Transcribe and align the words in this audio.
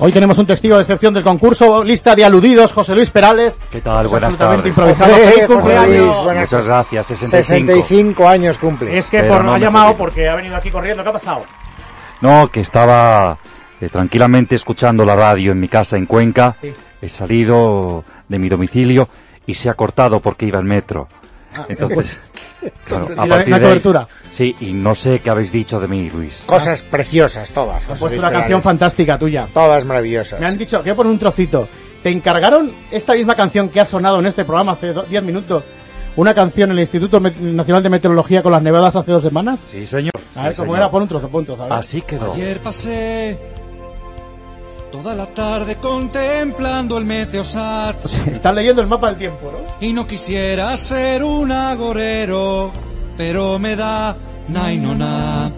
Hoy 0.00 0.10
tenemos 0.10 0.36
un 0.38 0.46
testigo 0.46 0.76
de 0.76 0.82
excepción 0.82 1.14
del 1.14 1.22
concurso, 1.22 1.84
lista 1.84 2.16
de 2.16 2.24
aludidos, 2.24 2.72
José 2.72 2.94
Luis 2.96 3.10
Perales. 3.10 3.56
¿Qué 3.70 3.80
tal? 3.80 4.04
Es 4.06 4.10
Buenas 4.10 4.34
absolutamente 4.34 4.70
tardes. 4.72 4.98
improvisado. 4.98 5.12
José, 5.12 5.24
¡Feliz 5.24 5.46
José 5.46 5.54
cumpleaños! 5.54 6.06
Luis, 6.06 6.24
buenas 6.24 6.52
Muchas 6.52 6.64
gracias, 6.66 7.06
65. 7.06 7.72
65 7.72 8.28
años 8.28 8.58
cumple. 8.58 8.98
Es 8.98 9.06
que 9.06 9.20
Pero 9.20 9.34
por, 9.34 9.44
no 9.44 9.54
ha 9.54 9.58
llamado 9.58 9.96
porque 9.96 10.28
ha 10.28 10.34
venido 10.34 10.56
aquí 10.56 10.70
corriendo. 10.70 11.02
¿Qué 11.04 11.08
ha 11.08 11.12
pasado? 11.12 11.44
No, 12.20 12.48
que 12.48 12.60
estaba 12.60 13.38
eh, 13.80 13.88
tranquilamente 13.88 14.56
escuchando 14.56 15.04
la 15.04 15.14
radio 15.14 15.52
en 15.52 15.60
mi 15.60 15.68
casa 15.68 15.96
en 15.96 16.06
Cuenca. 16.06 16.56
Sí. 16.60 16.74
He 17.00 17.08
salido 17.08 18.04
de 18.28 18.38
mi 18.38 18.48
domicilio 18.48 19.08
y 19.46 19.54
se 19.54 19.70
ha 19.70 19.74
cortado 19.74 20.18
porque 20.20 20.46
iba 20.46 20.58
en 20.58 20.66
metro. 20.66 21.08
Entonces, 21.68 22.18
claro, 22.86 23.06
Y 23.10 23.14
la- 23.16 23.26
la 23.26 23.36
de 23.44 23.54
ahí- 23.54 23.60
cobertura. 23.60 24.08
sí, 24.32 24.54
y 24.60 24.72
no 24.72 24.94
sé 24.94 25.18
qué 25.20 25.30
habéis 25.30 25.52
dicho 25.52 25.78
de 25.80 25.88
mí, 25.88 26.10
Luis. 26.10 26.44
Cosas 26.46 26.82
preciosas, 26.82 27.50
todas. 27.50 27.78
José 27.84 27.88
puesto 28.00 28.08
Luis 28.08 28.18
una 28.20 28.30
canción 28.30 28.62
fantástica 28.62 29.18
tuya. 29.18 29.48
Todas 29.52 29.84
maravillosas. 29.84 30.40
Me 30.40 30.46
han 30.46 30.58
dicho, 30.58 30.82
que 30.82 30.94
por 30.94 31.06
un 31.06 31.18
trocito. 31.18 31.68
¿Te 32.02 32.10
encargaron 32.10 32.70
esta 32.90 33.14
misma 33.14 33.34
canción 33.34 33.70
que 33.70 33.80
ha 33.80 33.86
sonado 33.86 34.18
en 34.18 34.26
este 34.26 34.44
programa 34.44 34.72
hace 34.72 34.92
do- 34.92 35.04
10 35.04 35.22
minutos? 35.22 35.64
Una 36.16 36.34
canción 36.34 36.70
en 36.70 36.76
el 36.76 36.82
Instituto 36.82 37.18
Met- 37.20 37.36
Nacional 37.38 37.82
de 37.82 37.88
Meteorología 37.88 38.42
con 38.42 38.52
las 38.52 38.62
nevadas 38.62 38.94
hace 38.94 39.10
dos 39.10 39.22
semanas. 39.22 39.60
Sí, 39.66 39.86
señor. 39.86 40.12
A 40.36 40.42
ver 40.44 40.52
Sí, 40.52 40.58
cómo 40.58 40.72
señor. 40.72 40.76
era, 40.78 40.90
pon 40.90 41.02
un 41.02 41.08
trozo, 41.08 41.28
pon 41.28 41.40
un 41.40 41.46
trozo. 41.46 41.62
a 41.64 41.68
ver. 41.68 41.78
Así 41.78 42.02
quedó. 42.02 42.34
Ayer 42.34 42.60
pasé 42.60 43.38
toda 44.94 45.12
la 45.12 45.26
tarde 45.26 45.74
contemplando 45.76 46.96
el 46.98 47.04
meteosat 47.04 47.96
Estás 48.32 48.54
leyendo 48.54 48.80
el 48.80 48.86
mapa 48.86 49.08
del 49.08 49.18
tiempo, 49.18 49.50
¿no? 49.50 49.58
y 49.84 49.92
no 49.92 50.06
quisiera 50.06 50.76
ser 50.76 51.24
un 51.24 51.50
agorero, 51.50 52.72
pero 53.16 53.58
me 53.58 53.74
da 53.74 54.16
nainona 54.46 55.50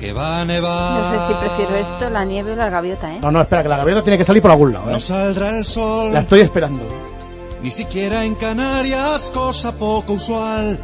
que 0.00 0.12
va 0.12 0.40
a 0.40 0.44
nevar. 0.44 1.02
No 1.02 1.10
sé 1.10 1.26
si 1.26 1.40
prefiero 1.44 1.76
esto, 1.76 2.08
la 2.10 2.24
nieve 2.24 2.52
o 2.52 2.56
la 2.56 2.70
gaviota, 2.70 3.12
¿eh? 3.12 3.18
No, 3.20 3.32
no, 3.32 3.40
espera, 3.42 3.64
que 3.64 3.68
la 3.68 3.76
gaviota 3.78 4.02
tiene 4.04 4.16
que 4.16 4.24
salir 4.24 4.40
por 4.40 4.52
algún 4.52 4.72
lado, 4.72 4.88
¿eh? 4.88 4.92
No 4.92 5.00
saldrá 5.00 5.50
el 5.58 5.64
sol, 5.64 6.12
La 6.14 6.20
estoy 6.20 6.40
esperando. 6.40 6.84
ni 7.62 7.70
siquiera 7.70 8.24
en 8.24 8.36
Canarias, 8.36 9.30
cosa 9.34 9.72
poco 9.76 10.14
usual. 10.14 10.78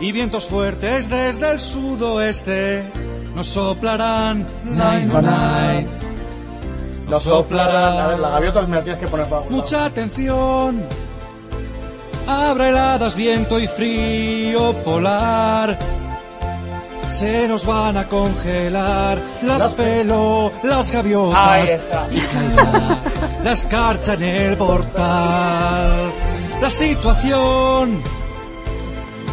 Y 0.00 0.12
vientos 0.12 0.46
fuertes 0.46 1.08
desde 1.08 1.52
el 1.52 1.60
sudoeste 1.60 2.84
nos 3.34 3.46
soplarán, 3.46 4.46
no 4.64 4.74
nai. 4.74 5.06
Nos 5.06 5.14
A 5.14 5.20
ver, 5.80 5.88
la 7.08 7.20
soplarán. 7.20 8.20
gaviota 8.20 8.62
me 8.62 8.76
la 8.76 8.82
tienes 8.82 9.00
que 9.00 9.08
poner 9.08 9.30
lado. 9.30 9.46
Mucha 9.50 9.86
atención. 9.86 10.84
Habrá 12.26 12.68
heladas, 12.68 13.14
viento 13.14 13.58
y 13.58 13.68
frío 13.68 14.74
polar. 14.84 15.78
Se 17.10 17.46
nos 17.46 17.64
van 17.64 17.96
a 17.96 18.08
congelar 18.08 19.22
las 19.42 19.68
pelo, 19.74 20.52
las 20.64 20.90
gaviotas 20.90 21.78
y 22.10 22.20
caerá 22.20 22.98
la 23.44 23.52
escarcha 23.52 24.14
en 24.14 24.22
el 24.24 24.56
portal. 24.56 26.12
La 26.60 26.68
situación 26.70 28.02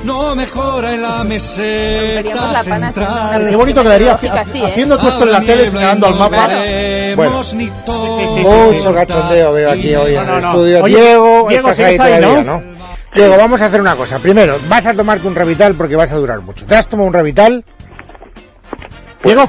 no 0.03 0.35
mejora 0.35 0.93
en 0.93 1.01
la 1.01 1.23
meseta 1.23 2.51
la 2.51 2.63
pana 2.63 2.93
central. 2.93 3.49
Qué 3.49 3.55
bonito 3.55 3.83
quedaría 3.83 4.19
¿eh? 4.21 4.29
haciendo 4.29 4.97
tú 4.97 5.07
esto 5.07 5.23
en 5.23 5.31
la 5.31 5.39
tele 5.39 5.69
señalando 5.69 6.07
al 6.07 6.15
mapa. 6.15 6.47
ni 7.55 7.71
Mucho 8.43 8.93
cachondeo 8.93 9.53
veo 9.53 9.71
aquí 9.71 9.95
hoy 9.95 10.15
en 10.15 10.21
el 10.21 10.27
no. 10.27 10.37
estudio. 10.49 10.83
Oye, 10.83 11.01
Diego, 11.01 11.45
Diego, 11.49 11.69
estás 11.69 11.87
ahí 11.87 11.97
todavía, 11.97 12.43
¿no? 12.43 12.59
¿no? 12.59 12.73
Diego, 13.15 13.37
vamos 13.37 13.61
a 13.61 13.65
hacer 13.67 13.79
una 13.79 13.95
cosa. 13.95 14.19
Primero, 14.19 14.57
vas 14.67 14.85
a 14.85 14.93
tomarte 14.93 15.27
un 15.27 15.35
Revital 15.35 15.75
porque 15.75 15.95
vas 15.95 16.11
a 16.11 16.15
durar 16.15 16.41
mucho. 16.41 16.65
¿Te 16.65 16.75
has 16.75 16.87
tomado 16.87 17.07
un 17.07 17.13
Revital? 17.13 17.63
Diego, 19.23 19.47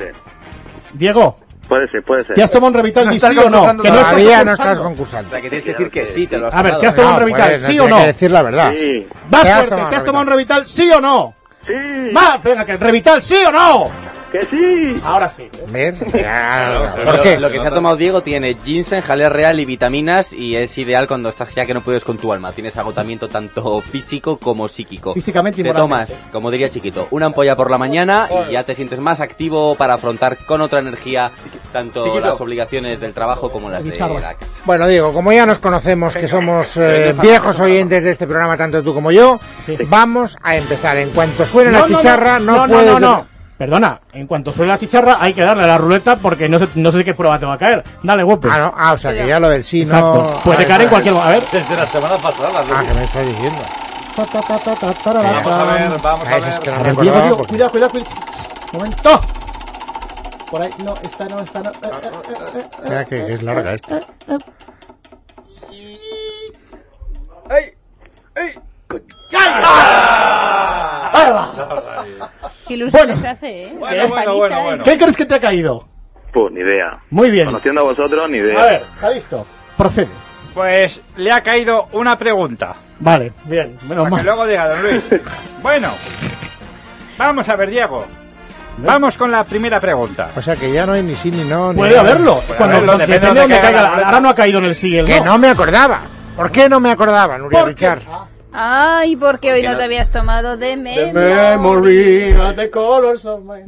Diego, 0.93 1.37
puede 1.69 1.89
ser, 1.89 2.03
puede 2.03 2.25
ser. 2.25 2.35
¿te 2.37 2.43
has 2.43 2.51
tomado 2.51 2.69
un 2.69 2.75
revital 2.75 3.07
No 3.07 3.13
sí 3.13 3.39
o 3.39 3.51
no? 3.51 3.67
Que 3.83 3.91
no 3.91 3.97
estás 3.97 4.11
Todavía 4.11 4.45
no 4.45 4.53
estás 4.53 4.79
concursando. 4.81 5.29
O 5.29 5.31
sea, 5.31 5.41
que 5.41 5.49
tienes 5.49 5.65
que 5.65 5.71
decir 5.73 5.91
que 5.91 6.07
sí, 6.07 6.27
te 6.27 6.39
lo 6.39 6.47
has 6.49 6.55
A 6.55 6.63
ver, 6.63 6.79
¿te 6.79 6.87
has 6.87 6.95
tomado 6.95 7.15
un 7.15 7.21
No, 7.21 7.27
revital 7.27 7.51
pues, 7.51 7.63
sí 7.63 7.67
o 7.79 7.83
tienes 7.83 7.91
no? 7.91 7.99
que 7.99 8.07
decir 8.07 8.31
la 8.31 8.43
verdad. 8.43 8.73
Sí, 8.77 9.07
Va 9.33 9.43
¿Te 9.43 9.49
has 9.49 9.55
fuerte, 9.55 9.71
tomado 9.71 9.89
¿te 9.91 9.97
has 9.97 10.05
tomado 10.05 10.23
un 10.25 10.31
revital 10.31 10.67
sí 10.67 10.91
o 10.93 11.01
no? 11.01 11.35
sí, 11.67 11.73
Va, 12.17 12.41
venga, 12.43 12.65
que 12.65 12.73
el 12.73 12.81
revital 12.81 13.23
sí 13.23 13.37
o 13.47 13.53
no. 13.53 13.91
Que 14.41 14.47
sí. 14.47 15.01
Ahora 15.05 15.31
sí. 15.31 15.49
¿Ves? 15.69 15.99
¿Por 15.99 17.05
lo- 17.17 17.23
qué? 17.23 17.39
Lo 17.39 17.51
que 17.51 17.61
se 17.61 17.69
ha 17.69 17.71
tomado 17.71 17.97
Diego 17.97 18.23
tiene 18.23 18.57
ginseng, 18.65 19.01
jalea 19.01 19.29
real 19.29 19.61
y 19.61 19.65
vitaminas 19.65 20.33
y 20.33 20.57
es 20.57 20.77
ideal 20.79 21.07
cuando 21.07 21.29
estás 21.29 21.55
ya 21.55 21.65
que 21.65 21.73
no 21.75 21.83
puedes 21.83 22.05
con 22.05 22.19
tu 22.19 22.33
alma. 22.33 22.51
Tienes 22.53 22.77
agotamiento 22.77 23.29
tanto 23.29 23.81
físico 23.81 24.39
como 24.39 24.67
psíquico. 24.67 25.15
Físicamente 25.15 25.61
y 25.61 25.65
Te 25.65 25.73
tomas, 25.73 26.21
como 26.33 26.51
diría 26.51 26.69
chiquito, 26.69 27.07
una 27.13 27.27
ampolla 27.27 27.55
por 27.55 27.71
la 27.71 27.79
mañana 27.79 28.29
y 28.49 28.53
ya 28.53 28.65
te 28.65 28.75
sientes 28.75 28.99
más 29.01 29.21
activo 29.21 29.77
para 29.77 29.95
afrontar 29.95 30.37
con 30.39 30.61
otra 30.61 30.81
energía 30.81 31.31
tanto 31.73 32.03
Chiquito. 32.03 32.27
las 32.27 32.41
obligaciones 32.41 33.01
del 33.01 33.13
trabajo 33.15 33.51
como 33.53 33.69
las 33.71 33.85
de 33.85 33.91
la 33.97 34.35
casa. 34.35 34.53
Bueno, 34.65 34.87
Diego, 34.89 35.13
como 35.13 35.33
ya 35.33 35.47
nos 35.47 35.59
conocemos, 35.59 36.17
que 36.17 36.27
somos 36.29 36.77
eh, 36.77 37.15
viejos 37.21 37.59
oyentes 37.61 38.05
de 38.05 38.11
este 38.11 38.27
programa, 38.27 38.57
tanto 38.57 38.83
tú 38.83 38.95
como 38.95 39.11
yo, 39.13 39.39
Sí. 39.65 39.77
vamos 39.87 40.37
a 40.43 40.57
empezar. 40.57 40.97
En 40.97 41.11
cuanto 41.11 41.45
suene 41.47 41.71
No, 41.71 41.81
la 41.81 41.87
chicharra, 41.87 42.39
no, 42.41 42.53
no, 42.57 42.67
no, 42.67 42.73
puedes... 42.75 42.93
no, 42.93 43.01
no. 43.01 43.34
Perdona, 43.57 44.01
en 44.13 44.27
cuanto 44.27 44.51
suene 44.51 44.73
la 44.73 44.79
chicharra 44.79 45.19
hay 45.21 45.33
que 45.33 45.43
darle 45.43 45.63
a 45.63 45.67
la 45.69 45.79
ruleta 45.79 46.17
porque 46.17 46.49
no 46.49 46.59
sé, 46.59 46.69
no 46.75 46.91
sé 46.91 47.05
qué 47.05 47.15
prueba 47.15 47.39
te 47.39 47.47
va 47.47 47.55
a 47.55 47.59
caer. 47.59 47.85
Dale, 48.03 48.23
guapo. 48.25 48.49
Ah, 48.51 48.59
no. 48.59 48.75
ah, 48.77 48.93
o 48.93 48.99
sea, 48.99 49.13
que 49.13 49.27
ya 49.29 49.39
lo 49.39 49.49
del 49.49 49.63
sí 49.63 49.83
Exacto. 49.83 50.31
no... 50.35 50.41
Puede 50.41 50.65
Ah, 50.65 50.67
caer 50.67 50.83
en 50.83 50.89
cualquier... 50.89 51.15
A 51.17 51.29
ver. 51.29 51.45
Desde 51.53 51.77
la 51.77 51.87
semana 51.87 52.17
pasada. 52.17 52.65
Ah, 52.75 52.83
que 52.87 52.95
me 52.95 53.05
estás 53.05 53.27
diciendo. 53.27 53.63
Ta, 54.17 54.25
ta, 54.27 54.41
ta, 54.43 54.59
ta, 54.59 54.75
ta, 54.75 54.93
tarara, 54.95 55.31
Vamos 55.31 55.47
a 55.53 55.73
ver, 55.75 56.01
vamos 56.03 56.27
a 56.29 56.31
ver. 56.37 56.49
Es 56.49 56.59
que 56.61 56.71
no 56.71 56.81
me 56.85 56.95
cuidado, 56.95 57.37
cuidado, 57.47 57.71
cuidado. 57.71 57.93
Momento. 58.73 59.21
Por 60.51 60.63
ahí, 60.63 60.71
no, 60.85 60.95
esta 61.03 61.25
no, 61.27 61.41
esta 61.41 61.61
no. 61.63 61.71
Eh, 61.71 61.75
eh, 61.83 62.11
eh, 62.55 62.59
eh, 62.59 62.67
Mira 62.85 63.05
que 63.05 63.35
es 63.35 63.43
larga 63.43 63.75
esta. 63.75 64.01
Ahí 67.51 67.73
Qué 72.67 72.75
ilusión 72.75 73.07
Bueno. 73.07 73.21
se 73.21 73.29
hace, 73.29 73.63
¿eh? 73.65 73.75
Bueno, 73.79 73.97
Las 73.97 74.09
bueno, 74.09 74.25
palizas. 74.25 74.37
bueno, 74.37 74.63
bueno. 74.63 74.85
¿Qué 74.85 74.99
crees 74.99 75.17
que 75.17 75.27
te 75.27 75.35
ha 75.35 75.41
caído? 75.41 75.87
Pues 76.33 76.53
ni 76.53 76.61
idea. 76.61 76.99
Muy 77.11 77.31
bien. 77.31 77.47
Conociendo 77.47 77.81
a 77.83 77.85
vosotros, 77.85 78.31
ni 78.31 78.39
idea. 78.39 78.61
A 78.61 78.65
ver, 78.65 78.83
¿está 78.95 79.11
listo? 79.11 79.47
Procede. 79.77 80.09
Pues 80.55 81.01
le 81.17 81.33
ha 81.33 81.43
caído 81.43 81.89
una 81.93 82.17
pregunta. 82.19 82.75
Vale, 83.01 83.33
bien, 83.45 83.77
menos 83.89 84.05
Para 84.05 84.05
que 84.05 84.11
mal. 84.11 84.25
luego 84.25 84.47
diga 84.47 84.69
don 84.69 84.83
Luis. 84.83 85.05
Bueno, 85.63 85.89
vamos 87.19 87.49
a 87.49 87.57
ver, 87.57 87.71
Diego. 87.71 88.05
Vamos 88.79 89.17
con 89.17 89.31
la 89.31 89.45
primera 89.45 89.79
pregunta. 89.81 90.31
O 90.37 90.43
sea, 90.43 90.57
que 90.57 90.71
ya 90.73 90.85
no 90.85 90.93
hay 90.95 91.03
ni 91.03 91.15
sí 91.15 91.31
ni 91.31 91.45
no. 91.45 91.73
ni 91.73 91.79
Puede 91.79 91.99
haberlo. 91.99 92.41
Cuando 92.59 92.77
haberlo, 92.77 92.99
depende 92.99 93.21
depende 93.21 93.41
de 93.55 93.61
caiga. 93.61 93.69
haga 93.81 93.83
la 94.01 94.07
Ahora 94.07 94.21
no 94.21 94.29
ha 94.31 94.35
caído 94.35 94.59
en 94.59 94.65
el 94.67 94.75
sí 94.75 94.89
y 94.89 94.99
el 94.99 95.07
Que 95.07 95.21
no. 95.21 95.27
no 95.27 95.39
me 95.39 95.49
acordaba. 95.49 96.01
¿Por 96.37 96.51
qué 96.51 96.69
no 96.69 96.81
me 96.81 96.91
acordaba, 96.91 97.39
Nuria 97.39 97.61
Porque- 97.61 97.73
Richard? 97.75 98.03
Ay, 98.57 99.17
porque 99.17 99.49
hoy 99.53 99.55
Porque 99.63 99.67
no 99.67 99.73
no- 99.73 99.79
te 99.79 99.85
habías 99.85 100.11
tomado 100.13 100.57
de 100.57 100.69
The 100.71 100.77
memoria. 100.77 101.57
memory 101.57 102.33
of 102.35 102.55
the 102.55 102.71
colors 102.71 103.25
of 103.27 103.43
my... 103.45 103.63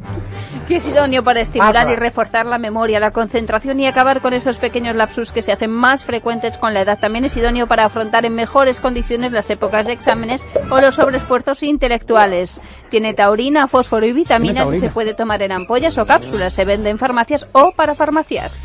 Que 0.67 0.77
es 0.77 0.87
idóneo 0.87 1.23
para 1.23 1.41
estimular 1.41 1.87
Ah, 1.87 1.91
y 1.91 1.95
reforzar 1.95 2.45
la 2.45 2.57
memoria, 2.57 2.99
la 2.99 3.11
concentración 3.11 3.79
y 3.81 3.87
acabar 3.87 4.21
con 4.21 4.33
esos 4.33 4.57
pequeños 4.57 4.95
lapsus 4.95 5.31
que 5.31 5.41
se 5.41 5.51
hacen 5.51 5.71
más 5.71 6.03
frecuentes 6.05 6.57
con 6.57 6.73
la 6.73 6.81
edad. 6.81 6.99
También 6.99 7.23
es 7.25 7.35
idóneo 7.37 7.67
para 7.67 7.85
afrontar 7.85 8.25
en 8.25 8.35
mejores 8.35 8.79
condiciones 8.81 9.31
las 9.33 9.49
épocas 9.49 9.85
de 9.85 9.93
exámenes 9.93 10.45
o 10.69 10.79
los 10.81 10.95
sobreesfuerzos 10.95 11.63
intelectuales. 11.63 12.59
Tiene 12.89 13.13
taurina, 13.13 13.67
fósforo 13.67 14.05
y 14.05 14.11
vitaminas 14.13 14.73
y 14.73 14.79
se 14.79 14.89
puede 14.89 15.13
tomar 15.13 15.41
en 15.41 15.51
ampollas 15.53 15.97
o 15.97 16.05
cápsulas. 16.05 16.53
Se 16.53 16.65
vende 16.65 16.89
en 16.89 16.97
farmacias 16.97 17.47
o 17.53 17.71
para 17.73 17.93
farmacias. 17.95 18.61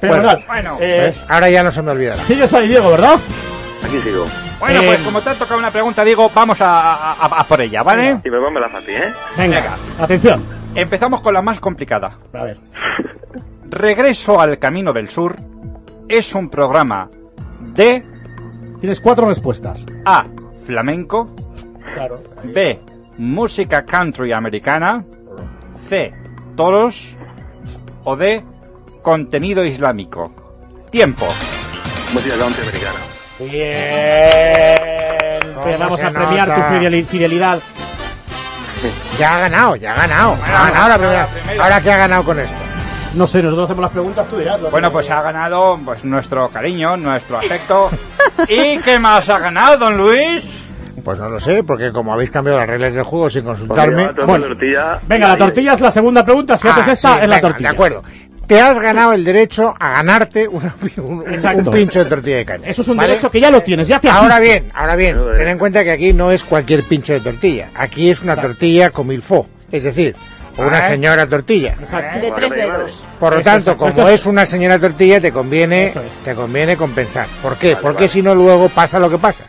Perdonad. 0.00 0.38
bueno, 0.46 0.76
eh, 0.80 1.00
¿Ves? 1.06 1.24
Ahora 1.28 1.48
ya 1.50 1.62
no 1.62 1.70
se 1.70 1.80
me 1.82 1.90
olvidará. 1.92 2.16
sigues 2.16 2.52
ahí, 2.54 2.68
Diego, 2.68 2.90
¿verdad? 2.90 3.16
Aquí 3.84 4.00
sigo. 4.02 4.26
bueno, 4.60 4.80
Eh, 4.82 4.86
pues 4.86 5.00
como 5.00 5.20
te 5.20 5.30
ha 5.30 5.34
tocado 5.34 5.58
una 5.58 5.70
pregunta, 5.70 6.04
Diego, 6.04 6.30
vamos 6.34 6.60
a, 6.60 6.94
a- 6.94 7.12
a- 7.12 7.40
a 7.40 7.44
por 7.44 7.60
ella, 7.60 7.82
¿vale? 7.82 8.20
Y 8.24 8.30
me 8.30 8.38
ponme 8.38 8.60
la 8.60 8.68
fácil, 8.68 8.90
¿eh? 8.90 9.12
Venga, 9.36 9.76
atención. 9.98 10.44
Empezamos 10.74 11.20
con 11.20 11.34
la 11.34 11.42
más 11.42 11.58
complicada. 11.60 12.16
A 12.32 12.44
ver. 12.44 12.58
Regreso 13.68 14.40
al 14.40 14.58
Camino 14.58 14.92
del 14.92 15.10
Sur 15.10 15.36
es 16.08 16.34
un 16.34 16.48
programa 16.50 17.08
de 17.60 18.04
Tienes 18.80 19.00
cuatro 19.00 19.26
respuestas. 19.28 19.84
A. 20.06 20.24
Flamenco. 20.66 21.34
Claro. 21.94 22.22
B. 22.44 22.80
Música 23.18 23.84
country 23.84 24.32
americana. 24.32 25.04
C. 25.88 26.12
Toros. 26.56 27.14
O 28.04 28.16
D. 28.16 28.42
Contenido 29.02 29.62
islámico. 29.64 30.32
Tiempo. 30.90 31.26
Música 32.14 32.36
country. 32.38 32.62
Bien. 33.40 35.54
¿Cómo 35.54 35.66
Te 35.66 35.76
vamos 35.76 36.00
a 36.02 36.10
premiar 36.10 36.48
nota? 36.48 36.68
tu 36.68 36.74
fideli- 36.74 37.04
fidelidad. 37.04 37.58
Ya 39.18 39.36
ha 39.36 39.40
ganado, 39.40 39.76
ya 39.76 39.92
ha 39.92 39.96
ganado. 39.96 40.36
Ha 40.44 40.70
ganado 40.70 40.88
la 40.88 40.98
primera. 40.98 41.28
Ahora 41.62 41.80
que 41.80 41.92
ha 41.92 41.96
ganado 41.98 42.24
con 42.24 42.38
esto. 42.38 42.56
No 43.14 43.26
sé, 43.26 43.42
nosotros 43.42 43.64
hacemos 43.66 43.82
las 43.82 43.90
preguntas, 43.92 44.26
tú 44.28 44.36
dirás. 44.38 44.58
Bueno, 44.70 44.90
pues 44.92 45.10
ha 45.10 45.20
ganado 45.20 45.78
pues 45.84 46.04
nuestro 46.04 46.48
cariño, 46.50 46.96
nuestro 46.96 47.38
afecto. 47.38 47.90
¿Y 48.48 48.78
qué 48.78 48.98
más 48.98 49.28
ha 49.28 49.38
ganado, 49.38 49.76
don 49.78 49.96
Luis? 49.96 50.64
Pues 51.04 51.18
no 51.18 51.28
lo 51.30 51.40
sé, 51.40 51.62
porque 51.64 51.92
como 51.92 52.12
habéis 52.12 52.30
cambiado 52.30 52.58
las 52.58 52.68
reglas 52.68 52.92
del 52.94 53.02
juego 53.04 53.28
sin 53.30 53.42
Pues 53.42 53.58
consultarme. 53.58 54.02
lleva 54.02 54.14
toda 54.14 54.26
Bueno, 54.26 54.42
la 54.44 54.48
tortilla. 54.48 55.00
Venga, 55.08 55.28
la 55.28 55.36
tortilla 55.36 55.72
es 55.74 55.80
la 55.80 55.90
segunda 55.90 56.24
pregunta. 56.24 56.56
Si 56.58 56.68
Ah, 56.68 56.72
haces 56.72 56.88
esta, 56.88 57.14
sí, 57.14 57.18
es 57.22 57.28
la 57.28 57.40
tortilla. 57.40 57.68
De 57.70 57.74
acuerdo. 57.74 58.02
Te 58.50 58.60
has 58.60 58.80
ganado 58.80 59.12
el 59.12 59.22
derecho 59.24 59.72
a 59.78 59.90
ganarte 59.92 60.48
una- 60.48 60.74
un, 60.96 61.24
un- 61.24 61.72
pincho 61.72 62.00
de 62.02 62.10
tortilla 62.10 62.36
de 62.38 62.44
caña. 62.44 62.68
Eso 62.68 62.82
es 62.82 62.88
un 62.88 62.96
¿vale? 62.96 63.10
derecho 63.10 63.30
que 63.30 63.38
ya 63.40 63.48
lo 63.48 63.62
tienes, 63.62 63.86
ya 63.86 64.00
te 64.00 64.08
Ahora 64.10 64.38
asiste. 64.38 64.60
bien, 64.60 64.72
ahora 64.74 64.96
bien, 64.96 65.16
Joder. 65.18 65.38
ten 65.38 65.48
en 65.50 65.58
cuenta 65.58 65.84
que 65.84 65.92
aquí 65.92 66.12
no 66.12 66.32
es 66.32 66.42
cualquier 66.42 66.82
pincho 66.82 67.12
de 67.12 67.20
tortilla. 67.20 67.68
Aquí 67.76 68.10
es 68.10 68.22
una 68.22 68.34
tortilla 68.34 68.90
con 68.90 69.06
milfó, 69.06 69.46
es 69.70 69.84
decir, 69.84 70.16
una 70.58 70.78
Ah, 70.78 70.86
¿eh? 70.86 70.88
señora 70.88 71.28
tortilla. 71.28 71.76
Exacto. 71.80 72.18
De 72.18 72.32
tres 72.32 72.50
dedos. 72.50 73.04
Por 73.20 73.36
lo 73.36 73.40
tanto, 73.40 73.76
como 73.76 74.08
es 74.08 74.26
una 74.26 74.44
señora 74.44 74.80
tortilla, 74.80 75.20
te 75.20 75.30
conviene, 75.30 75.84
es. 75.86 75.94
te 76.24 76.34
conviene 76.34 76.76
compensar. 76.76 77.28
¿Por 77.40 77.56
qué? 77.56 77.76
Porque 77.80 78.08
si 78.08 78.20
no 78.20 78.34
luego 78.34 78.68
pasa 78.68 78.98
lo 78.98 79.08
que 79.08 79.18
pasa. 79.18 79.44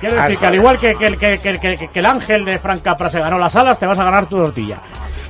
Quiero 0.00 0.16
decir 0.22 0.38
que 0.38 0.46
al 0.46 0.54
igual 0.54 0.78
que, 0.78 0.94
que, 0.94 1.06
el- 1.06 1.18
que, 1.18 1.36
que, 1.38 1.58
que- 1.58 1.88
que 1.88 1.98
el 1.98 2.06
ángel 2.06 2.46
de 2.46 2.58
Frank 2.58 2.82
Capra 2.82 3.10
se 3.10 3.18
ganó 3.20 3.36
las 3.38 3.54
alas, 3.56 3.78
te 3.78 3.84
vas 3.84 3.98
a 3.98 4.04
ganar 4.04 4.24
tu 4.26 4.36
tortilla. 4.42 4.78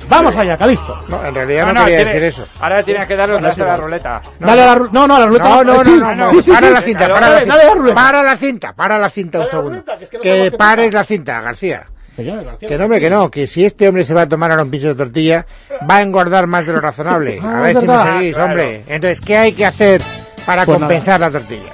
Vamos 0.09 0.35
allá, 0.35 0.57
Calisto. 0.57 0.99
No, 1.07 1.23
en 1.25 1.35
realidad 1.35 1.67
no, 1.67 1.73
No, 1.73 1.79
no, 1.81 1.85
quería 1.85 1.97
tiene- 1.99 2.13
decir 2.19 2.27
eso. 2.41 2.47
Ahora 2.59 2.83
tienes 2.83 3.07
que 3.07 3.15
darle 3.15 3.37
a 3.37 3.41
la 3.41 3.77
ruleta. 3.77 4.21
Dale 4.39 4.61
a 4.63 4.65
la, 4.65 4.75
ru- 4.75 4.89
no, 4.91 5.07
no, 5.07 5.15
a 5.15 5.19
la 5.19 5.25
ruleta. 5.27 5.49
No, 5.49 5.63
no, 5.63 5.83
no, 5.83 5.83
no, 5.83 6.15
no, 6.15 6.31
Sí, 6.31 6.41
sí, 6.41 6.51
para 6.51 6.67
sí. 6.67 6.73
la 6.73 6.81
cinta, 6.81 7.07
para 7.13 7.29
la 7.29 7.39
cinta. 7.39 7.55
dale 7.55 7.67
la 7.69 7.73
ruleta. 7.75 7.95
Para 7.95 8.23
la 8.23 8.37
cinta, 8.37 8.73
para 8.73 8.97
la 8.97 9.09
cinta 9.09 9.37
un 9.37 9.45
Dale 9.45 9.45
la 9.45 9.57
segundo. 9.57 9.69
ruleta, 9.79 9.97
que 9.97 10.03
es 10.03 10.09
que 10.09 10.17
no 10.17 10.23
tengo 10.23 10.35
Que 10.45 10.51
que 10.51 10.57
pares 10.57 10.93
la 10.93 11.03
cinta, 11.03 11.41
García. 11.41 11.85
Que 12.15 12.23
no, 12.77 12.83
hombre, 12.83 12.99
que 12.99 13.09
no, 13.09 13.31
que 13.31 13.47
si 13.47 13.63
este 13.63 13.87
hombre 13.87 14.03
se 14.03 14.13
va 14.13 14.23
a 14.23 14.27
tomar 14.27 14.51
ahora 14.51 14.63
un 14.63 14.69
piso 14.71 14.87
de 14.87 14.95
tortilla, 14.95 15.45
va 15.89 15.97
a 15.97 16.01
engordar 16.01 16.47
más 16.47 16.65
de 16.65 16.73
lo 16.73 16.81
razonable. 16.81 17.39
Ah, 17.41 17.59
A 17.59 17.61
ver 17.61 17.77
si 17.77 17.87
me 17.87 18.03
seguís, 18.03 18.33
Claro. 18.33 18.49
hombre. 18.49 18.83
Entonces, 18.87 19.21
¿qué 19.21 19.37
hay 19.37 19.53
que 19.53 19.65
hacer 19.65 20.01
para 20.45 20.65
Pues 20.65 20.79
compensar 20.79 21.19
la 21.21 21.31
tortilla? 21.31 21.69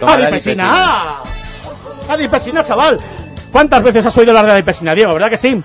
La 0.00 0.12
Adipesina. 0.12 1.14
adipesina. 2.10 2.62
Chaval. 2.64 3.00
¿Cuántas 3.50 3.82
veces 3.82 4.04
has 4.04 4.16
oído 4.18 4.32
hablar 4.32 4.44
de 4.46 4.52
adipesina, 4.52 4.94
Diego? 4.94 5.14
¿Verdad 5.14 5.30
que 5.30 5.36
sí? 5.38 5.62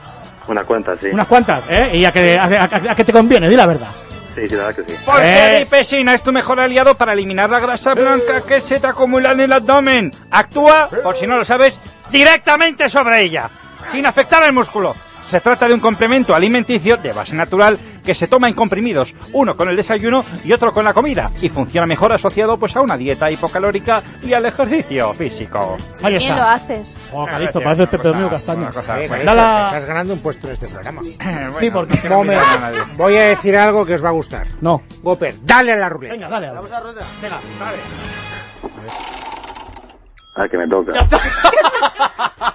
Una 0.47 0.63
cuenta, 0.63 0.95
sí. 0.99 1.07
Unas 1.13 1.27
cuantas, 1.27 1.63
¿eh? 1.69 1.91
¿Y 1.93 2.05
a 2.05 2.11
qué, 2.11 2.37
a, 2.37 2.43
a- 2.45 2.91
a 2.91 2.95
qué 2.95 3.03
te 3.05 3.13
conviene? 3.13 3.47
Di 3.49 3.55
la 3.55 3.65
verdad. 3.67 3.87
Sí, 4.35 4.41
sí, 4.49 4.55
la 4.55 4.67
verdad 4.67 4.83
que 4.85 4.93
sí. 4.93 4.99
Porque 5.05 5.21
Eh. 5.23 5.55
adipesina 5.57 6.13
es 6.15 6.23
tu 6.23 6.31
mejor 6.31 6.59
aliado 6.59 6.95
para 6.95 7.13
eliminar 7.13 7.49
la 7.49 7.59
grasa 7.59 7.93
blanca 7.93 8.41
que 8.47 8.61
se 8.61 8.79
te 8.79 8.87
acumula 8.87 9.31
en 9.33 9.41
el 9.41 9.53
abdomen. 9.53 10.11
Actúa, 10.31 10.89
por 11.03 11.15
si 11.17 11.27
no 11.27 11.37
lo 11.37 11.45
sabes, 11.45 11.79
directamente 12.11 12.89
sobre 12.89 13.21
ella, 13.21 13.49
sin 13.91 14.05
afectar 14.05 14.41
al 14.43 14.53
músculo. 14.53 14.95
Se 15.29 15.39
trata 15.41 15.67
de 15.67 15.73
un 15.73 15.79
complemento 15.79 16.35
alimenticio 16.35 16.97
de 16.97 17.13
base 17.13 17.35
natural 17.35 17.77
que 18.03 18.15
se 18.15 18.27
toma 18.27 18.47
en 18.47 18.53
comprimidos, 18.53 19.13
uno 19.33 19.55
con 19.57 19.69
el 19.69 19.75
desayuno 19.75 20.23
y 20.43 20.53
otro 20.53 20.73
con 20.73 20.83
la 20.85 20.93
comida, 20.93 21.31
y 21.41 21.49
funciona 21.49 21.85
mejor 21.87 22.11
asociado 22.11 22.57
pues 22.57 22.75
a 22.75 22.81
una 22.81 22.97
dieta 22.97 23.29
hipocalórica 23.31 24.03
y 24.21 24.33
al 24.33 24.45
ejercicio 24.45 25.13
físico. 25.13 25.77
Ahí 26.03 26.17
¿Quién 26.17 26.29
lo 26.35 26.35
está. 26.41 26.53
haces? 26.53 26.95
Oh. 27.13 27.25
Calisto, 27.25 27.61
parece 27.61 27.87
Pepe 27.87 28.01
Una 28.07 28.11
Domingo 28.11 28.29
Castaño. 28.29 28.61
una 28.61 28.73
cosa, 28.73 28.97
bueno. 29.07 29.23
Da 29.25 29.33
la- 29.33 29.65
Estás 29.67 29.85
ganando 29.85 30.13
un 30.13 30.19
puesto 30.19 30.47
en 30.47 30.53
este 30.53 30.67
programa. 30.67 31.01
Bueno, 31.51 31.73
porque- 31.73 31.99
que 31.99 32.09
no 32.09 32.23
me 32.23 32.35
a. 32.35 32.71
Voy 32.97 33.15
a 33.15 33.21
decir 33.29 33.55
algo 33.57 33.85
que 33.85 33.95
os 33.95 34.03
va 34.03 34.09
a 34.09 34.13
gustar. 34.13 34.47
No. 34.61 34.81
Goper, 35.01 35.35
dale 35.43 35.73
a 35.73 35.77
la 35.77 35.89
ruleta. 35.89 36.13
Venga, 36.13 36.29
dale. 36.29 36.49
Vamos 36.49 36.71
a 36.71 36.79
rueda. 36.79 37.01
Venga, 37.21 37.37
dale. 37.59 37.77
Ah, 40.37 40.47
que 40.49 40.57
me 40.57 40.67
toca. 40.67 40.91
Bueno, 40.93 41.07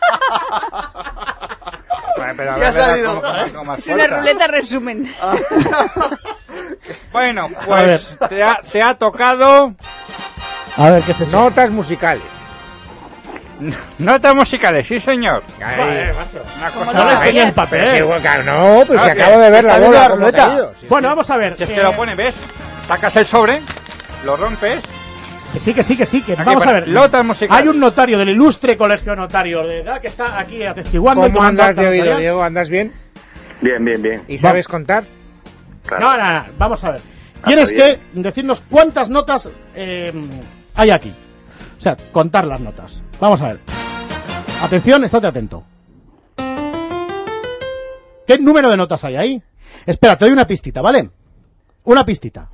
pero 2.37 2.53
a 2.53 2.59
Ya 2.59 2.69
ha 2.69 2.71
ver, 2.71 2.73
salido. 2.83 3.09
¿cómo- 3.21 3.23
cómo- 3.23 3.53
cómo 3.53 3.65
más 3.65 3.79
Es 3.81 3.87
una 3.89 4.07
ruleta 4.07 4.47
resumen. 4.47 5.15
Bueno, 7.13 7.51
A 7.59 7.65
pues 7.65 8.09
te 8.29 8.43
ha, 8.43 8.61
te 8.71 8.83
ha 8.83 8.95
tocado 8.95 9.75
A 10.77 10.91
ver, 10.91 11.03
¿qué 11.03 11.13
es 11.13 11.21
eso? 11.21 11.31
Notas 11.37 11.71
musicales. 11.71 12.23
notas 13.99 14.35
musicales, 14.35 14.87
sí 14.87 15.01
señor. 15.01 15.43
Vale, 15.59 16.13
macho. 16.13 16.43
Una 16.59 16.71
Como 16.71 16.85
cosa 16.87 16.99
No 16.99 17.05
le 17.07 17.13
enseñé 17.17 17.47
si, 17.47 17.53
papel. 17.53 17.91
que- 17.93 18.43
no, 18.45 18.83
pues 18.87 19.01
si 19.01 19.09
Ah, 19.09 19.13
acabo 19.13 19.39
de 19.39 19.51
ver 19.51 19.65
la 19.65 19.79
bola 19.79 19.99
la 20.01 20.09
ruleta. 20.09 20.49
Bueno, 20.89 21.09
sí. 21.09 21.11
vamos 21.11 21.31
a 21.31 21.37
ver. 21.37 21.57
Si 21.57 21.63
es 21.65 21.71
eh, 21.71 21.75
que 21.75 21.83
lo 21.83 21.93
pone, 21.93 22.15
¿ves? 22.15 22.37
Sacas 22.87 23.17
el 23.17 23.27
sobre, 23.27 23.63
lo 24.25 24.37
rompes. 24.37 24.85
Que 25.53 25.61
sí, 25.61 25.75
que 25.75 25.83
sí, 25.83 25.97
que 25.97 26.07
sí. 26.07 26.23
Que 26.23 26.33
Aquí 26.33 26.43
vamos 26.45 26.67
a 26.67 26.73
ver. 26.73 27.25
musicales. 27.25 27.63
Hay 27.63 27.69
un 27.69 27.81
notario 27.81 28.19
del 28.19 28.31
ilustre 28.31 28.77
colegio 28.77 29.17
notario 29.17 29.63
de 29.67 29.81
edad 29.81 30.01
que 30.01 30.09
está 30.09 30.39
aquí 30.39 30.63
atestiguando. 30.63 31.27
y 31.27 31.31
¿Cómo 31.33 31.43
andas 31.43 31.77
de 31.77 31.89
oído. 31.89 32.17
Diego? 32.19 32.43
¿Andas 32.43 32.69
bien? 32.69 32.93
Bien, 33.61 33.85
bien, 33.85 34.03
bien. 34.03 34.23
¿Y 34.29 34.39
sabes 34.39 34.69
contar? 34.69 35.05
Claro. 35.87 36.05
No, 36.05 36.17
no, 36.17 36.33
no, 36.33 36.45
vamos 36.59 36.85
a 36.85 36.93
ver. 36.93 37.01
Tienes 37.45 37.73
que 37.73 37.99
decirnos 38.13 38.63
cuántas 38.69 39.09
notas 39.09 39.49
eh, 39.75 40.13
hay 40.75 40.91
aquí. 40.91 41.15
O 41.77 41.81
sea, 41.81 41.97
contar 42.13 42.45
las 42.47 42.61
notas. 42.61 43.03
Vamos 43.21 43.41
a 43.43 43.49
ver. 43.49 43.61
Atención, 44.63 45.05
estate 45.05 45.27
atento. 45.27 45.65
¿Qué 48.27 48.39
número 48.41 48.69
de 48.69 48.77
notas 48.77 49.05
hay 49.05 49.17
ahí? 49.17 49.43
Espera, 49.85 50.17
te 50.17 50.25
doy 50.25 50.33
una 50.33 50.47
pistita, 50.47 50.83
¿vale? 50.83 51.11
Una 51.85 52.05
pistita. 52.05 52.49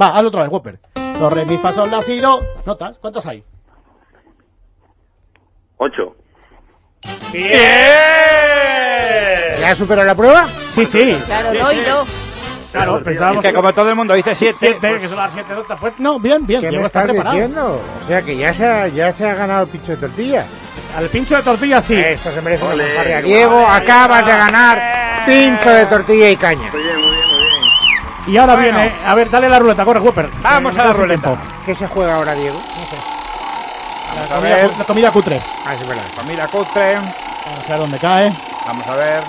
Va, 0.00 0.08
hazlo 0.16 0.28
otra 0.28 0.42
vez, 0.42 0.52
Whopper. 0.52 0.78
Do, 1.18 1.30
re, 1.30 1.44
mi, 1.44 1.58
fa, 1.58 1.72
sol, 1.72 1.90
la, 1.90 2.00
si, 2.02 2.20
do. 2.20 2.40
Notas, 2.64 2.98
¿cuántas 2.98 3.26
hay? 3.26 3.42
Ocho. 5.78 6.16
¿Ya 9.60 9.70
has 9.70 9.78
superado 9.78 10.06
la 10.06 10.14
prueba? 10.14 10.46
Sí, 10.46 10.86
sí. 10.86 11.18
Claro, 11.26 11.52
do 11.52 11.72
y 11.72 11.80
do. 11.80 12.06
Claro, 12.72 13.02
pensábamos 13.02 13.42
que 13.42 13.52
como 13.52 13.72
todo 13.72 13.88
el 13.88 13.96
mundo 13.96 14.14
dice 14.14 14.34
siete, 14.34 14.56
siete, 14.60 14.78
pues, 14.88 15.00
que 15.02 15.08
son 15.08 15.16
las 15.16 15.32
siete 15.32 15.54
notas. 15.54 15.80
Pues 15.80 15.94
no, 15.98 16.20
bien, 16.20 16.46
bien. 16.46 16.60
¿Qué 16.60 16.70
me 16.70 16.76
está 16.76 16.86
estás 16.86 17.04
preparado. 17.04 17.34
diciendo? 17.34 17.80
O 18.00 18.04
sea 18.04 18.22
que 18.22 18.36
ya 18.36 18.52
se 18.52 18.66
ha, 18.66 18.88
ya 18.88 19.12
se 19.12 19.28
ha 19.28 19.34
ganado 19.34 19.62
el 19.64 19.68
pincho 19.68 19.92
de 19.92 19.98
tortilla. 19.98 20.46
Al 20.96 21.08
pincho 21.08 21.36
de 21.36 21.42
tortilla, 21.42 21.82
sí. 21.82 21.96
Esto 21.96 22.30
se 22.30 22.40
merece 22.42 22.64
una 22.64 23.20
Diego, 23.22 23.66
acabas 23.66 24.26
de 24.26 24.32
ganar 24.32 25.24
pincho 25.26 25.70
de 25.70 25.86
tortilla 25.86 26.30
y 26.30 26.36
caña. 26.36 26.70
Bien, 26.70 26.72
muy 26.72 26.82
bien, 26.82 27.00
muy 27.00 27.10
bien. 27.16 27.27
Y 28.28 28.36
ahora 28.36 28.54
Bueno. 28.56 28.78
viene, 28.78 28.94
a 29.06 29.14
ver, 29.14 29.30
dale 29.30 29.48
la 29.48 29.58
ruleta, 29.58 29.84
corre, 29.84 30.00
Whopper. 30.00 30.28
Vamos 30.42 30.74
a 30.76 30.78
la 30.78 30.84
no 30.84 30.92
ruleta. 30.92 31.22
tiempo. 31.34 31.42
¿Qué 31.64 31.74
se 31.74 31.86
juega 31.88 32.14
ahora, 32.16 32.34
Diego? 32.34 32.60
La 34.14 34.22
a 34.24 34.38
comida, 34.38 34.56
ver. 34.56 34.70
la 34.78 34.84
comida 34.84 35.10
cutre. 35.10 35.40
Ah, 35.66 35.74
sí, 35.76 35.82
es 35.82 35.88
verdad. 35.88 36.02
Comida 36.16 36.46
cutre. 36.48 36.94
Vamos 36.94 37.64
a 37.64 37.68
ver 37.70 37.78
dónde 37.78 37.98
cae. 37.98 38.32
Vamos 38.66 38.86
a 38.86 38.94
ver. 38.96 39.22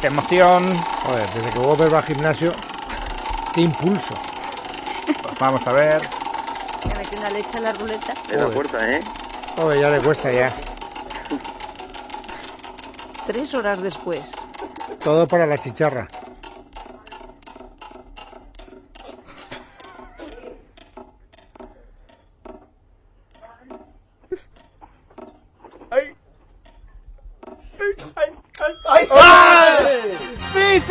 Qué 0.00 0.06
emoción. 0.08 0.76
Joder, 1.04 1.30
desde 1.30 1.50
que 1.50 1.58
Whopper 1.58 1.92
va 1.94 1.98
al 1.98 2.04
gimnasio, 2.04 2.52
qué 3.54 3.62
impulso. 3.62 4.14
Pues 5.22 5.38
vamos 5.38 5.66
a 5.66 5.72
ver. 5.72 6.02
Me 6.84 6.94
metí 7.00 7.18
una 7.18 7.30
leche 7.30 7.56
en 7.56 7.62
la 7.64 7.72
ruleta. 7.72 8.12
Es 8.30 8.36
la 8.36 8.46
puerta, 8.48 8.90
¿eh? 8.90 9.00
Joder, 9.56 9.80
ya 9.80 9.88
le 9.90 10.00
cuesta 10.00 10.30
ya. 10.30 10.52
Tres 13.26 13.52
horas 13.54 13.80
después. 13.82 14.20
Todo 15.02 15.26
para 15.26 15.46
la 15.46 15.58
chicharra. 15.58 16.06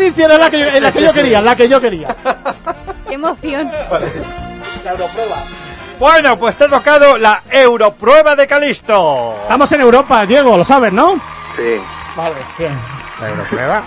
Sí, 0.07 0.11
sí, 0.11 0.15
sí, 0.15 0.23
era 0.23 0.37
la 0.37 0.49
que, 0.49 0.59
yo- 0.59 0.79
la 0.79 0.91
que 0.91 1.01
yo 1.01 1.13
quería, 1.13 1.41
la 1.41 1.55
que 1.55 1.67
yo 1.69 1.81
quería. 1.81 2.15
¡Qué 3.07 3.15
emoción! 3.15 3.69
Bueno, 5.99 6.37
pues 6.37 6.55
te 6.55 6.65
ha 6.65 6.69
tocado 6.69 7.17
la 7.17 7.41
Europrueba 7.49 8.35
de 8.35 8.45
Calisto. 8.47 9.35
Estamos 9.41 9.71
en 9.71 9.81
Europa, 9.81 10.25
Diego, 10.25 10.55
lo 10.57 10.63
sabes, 10.63 10.93
¿no? 10.93 11.13
Sí. 11.55 11.77
Vale, 12.15 12.35
bien. 12.57 12.71
La 13.19 13.29
Europrueba. 13.29 13.83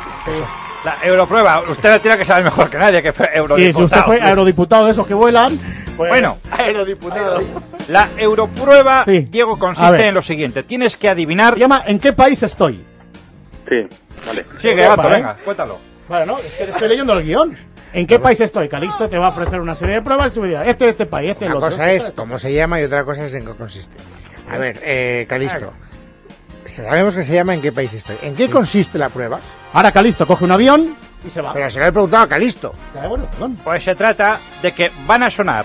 La 0.84 0.96
Europrueba. 1.02 1.62
Usted 1.68 1.88
la 1.90 1.98
tiene 2.00 2.18
que 2.18 2.24
saber 2.24 2.44
mejor 2.44 2.68
que 2.68 2.78
nadie, 2.78 3.02
que 3.02 3.12
fue 3.12 3.26
Y 3.26 3.30
si 3.32 3.38
eurodiputado. 3.38 3.84
usted 3.84 4.00
fue 4.02 4.20
aerodiputado 4.20 4.86
de 4.86 4.92
esos 4.92 5.06
que 5.06 5.14
vuelan, 5.14 5.58
pues... 5.96 6.10
Bueno, 6.10 6.38
aerodiputado. 6.50 7.40
la 7.88 8.08
Europrueba, 8.16 9.04
Sí. 9.04 9.20
Diego, 9.30 9.58
consiste 9.58 10.08
en 10.08 10.14
lo 10.14 10.22
siguiente. 10.22 10.62
Tienes 10.64 10.96
que 10.96 11.08
adivinar... 11.08 11.54
Se 11.54 11.60
llama 11.60 11.82
¿En 11.86 11.98
qué 11.98 12.12
país 12.12 12.42
estoy? 12.42 12.84
Sí. 13.68 13.86
Vale. 14.26 14.46
Sigue, 14.60 14.82
Europa, 14.84 15.02
gato, 15.02 15.08
¿eh? 15.08 15.16
venga, 15.16 15.36
cuéntalo. 15.44 15.89
Vale, 16.11 16.26
no, 16.26 16.38
es 16.38 16.52
que 16.55 16.64
estoy 16.64 16.88
leyendo 16.88 17.12
el 17.12 17.25
guion. 17.25 17.57
¿En 17.93 18.05
qué 18.05 18.19
país 18.19 18.40
estoy? 18.40 18.69
Calixto 18.69 19.09
te 19.09 19.17
va 19.17 19.26
a 19.26 19.29
ofrecer 19.31 19.61
una 19.61 19.76
serie 19.76 19.95
de 19.95 20.02
pruebas 20.02 20.33
y 20.33 20.35
tú 20.35 20.40
me 20.43 20.49
dirás, 20.49 20.67
este, 20.67 20.88
este 20.88 21.07
país, 21.07 21.31
este, 21.31 21.45
el 21.45 21.52
Una 21.52 21.59
otro. 21.59 21.71
cosa 21.71 21.93
es 21.93 22.12
cómo 22.17 22.37
se 22.37 22.52
llama 22.52 22.81
y 22.81 22.85
otra 22.85 23.05
cosa 23.05 23.25
es 23.25 23.35
en 23.35 23.47
qué 23.47 23.52
consiste. 23.55 23.97
A 24.50 24.59
ver, 24.59 24.81
eh, 24.83 25.25
Calisto. 25.29 25.73
Sabemos 26.67 27.14
que 27.14 27.23
se 27.23 27.33
llama 27.33 27.55
en 27.55 27.62
qué 27.62 27.71
país 27.71 27.93
estoy. 27.95 28.17
¿En 28.23 28.35
qué 28.35 28.50
consiste 28.50 28.99
la 28.99 29.09
prueba? 29.09 29.38
Ahora 29.73 29.93
Calixto 29.93 30.26
coge 30.26 30.45
un 30.45 30.50
avión 30.50 30.97
y 31.25 31.31
se 31.31 31.40
va. 31.40 31.52
Pero 31.52 31.71
se 31.71 31.79
lo 31.79 31.87
he 31.87 31.93
preguntado 31.93 32.25
a 32.25 32.29
Calisto. 32.29 32.75
Ya, 32.93 33.07
bueno, 33.07 33.26
perdón. 33.31 33.57
Pues 33.62 33.85
se 33.85 33.95
trata 33.95 34.40
de 34.62 34.73
que 34.73 34.90
van 35.07 35.23
a 35.23 35.31
sonar 35.31 35.64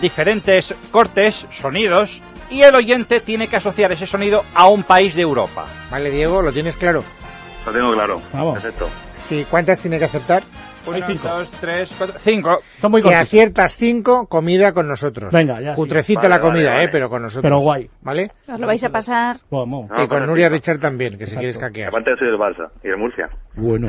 diferentes 0.00 0.72
cortes, 0.92 1.46
sonidos, 1.50 2.22
y 2.48 2.62
el 2.62 2.74
oyente 2.76 3.20
tiene 3.20 3.48
que 3.48 3.56
asociar 3.56 3.90
ese 3.92 4.06
sonido 4.06 4.44
a 4.54 4.68
un 4.68 4.84
país 4.84 5.14
de 5.16 5.22
Europa. 5.22 5.66
Vale, 5.90 6.10
Diego, 6.10 6.42
¿lo 6.42 6.52
tienes 6.52 6.76
claro? 6.76 7.02
Lo 7.66 7.72
tengo 7.72 7.92
claro. 7.92 8.20
Vamos. 8.32 8.54
Perfecto. 8.54 8.88
Sí, 9.24 9.46
¿cuántas 9.50 9.80
tiene 9.80 9.98
que 9.98 10.04
aceptar? 10.04 10.42
Hay 10.86 10.98
Uno, 10.98 11.06
cinco. 11.06 11.28
dos, 11.28 11.50
tres, 11.60 11.94
cuatro, 11.96 12.16
cinco. 12.22 12.60
Son 12.80 12.90
muy 12.90 13.00
si 13.00 13.06
cortos. 13.08 13.22
aciertas 13.22 13.76
cinco, 13.76 14.26
comida 14.26 14.72
con 14.72 14.86
nosotros. 14.86 15.32
Venga, 15.32 15.58
ya, 15.60 15.70
sí. 15.70 15.76
Cutrecita 15.76 16.20
Vale, 16.20 16.28
la 16.28 16.38
vale, 16.38 16.50
comida, 16.50 16.70
vale. 16.72 16.84
eh, 16.84 16.88
pero 16.92 17.08
con 17.08 17.22
nosotros. 17.22 17.42
Pero 17.42 17.58
guay. 17.60 17.88
¿Vale? 18.02 18.30
Os 18.46 18.60
lo 18.60 18.66
vais 18.66 18.84
a 18.84 18.90
pasar. 18.90 19.38
Vamos. 19.50 19.88
No, 19.88 20.04
y 20.04 20.08
con 20.08 20.26
Nuria. 20.26 20.50
Richard 20.50 20.78
también, 20.80 21.12
que 21.16 21.24
Exacto. 21.24 21.38
quiere 21.38 21.50
escaquear. 21.52 21.88
Aparte 21.88 22.10
yo 22.10 22.16
soy 22.18 22.28
del 22.28 22.36
Barça 22.38 22.70
y 22.84 22.88
del 22.88 22.98
Murcia. 22.98 23.30
Bueno. 23.54 23.88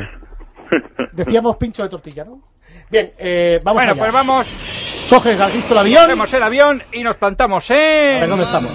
Decíamos 1.11 1.57
pincho 1.57 1.83
de 1.83 1.89
tortilla, 1.89 2.23
¿no? 2.23 2.41
Bien, 2.89 3.11
eh, 3.17 3.59
vamos 3.63 3.79
Bueno, 3.83 3.91
allá. 3.91 3.99
pues 4.01 4.13
vamos, 4.13 4.55
Coges 5.09 5.39
al 5.39 5.53
listo 5.53 5.73
el 5.73 5.79
avión. 5.79 6.03
cogemos 6.05 6.33
el 6.33 6.43
avión 6.43 6.83
y 6.93 7.03
nos 7.03 7.17
plantamos 7.17 7.69
A 7.69 7.73
ver, 7.73 8.23
en... 8.23 8.29
¿dónde 8.29 8.45
estamos? 8.45 8.71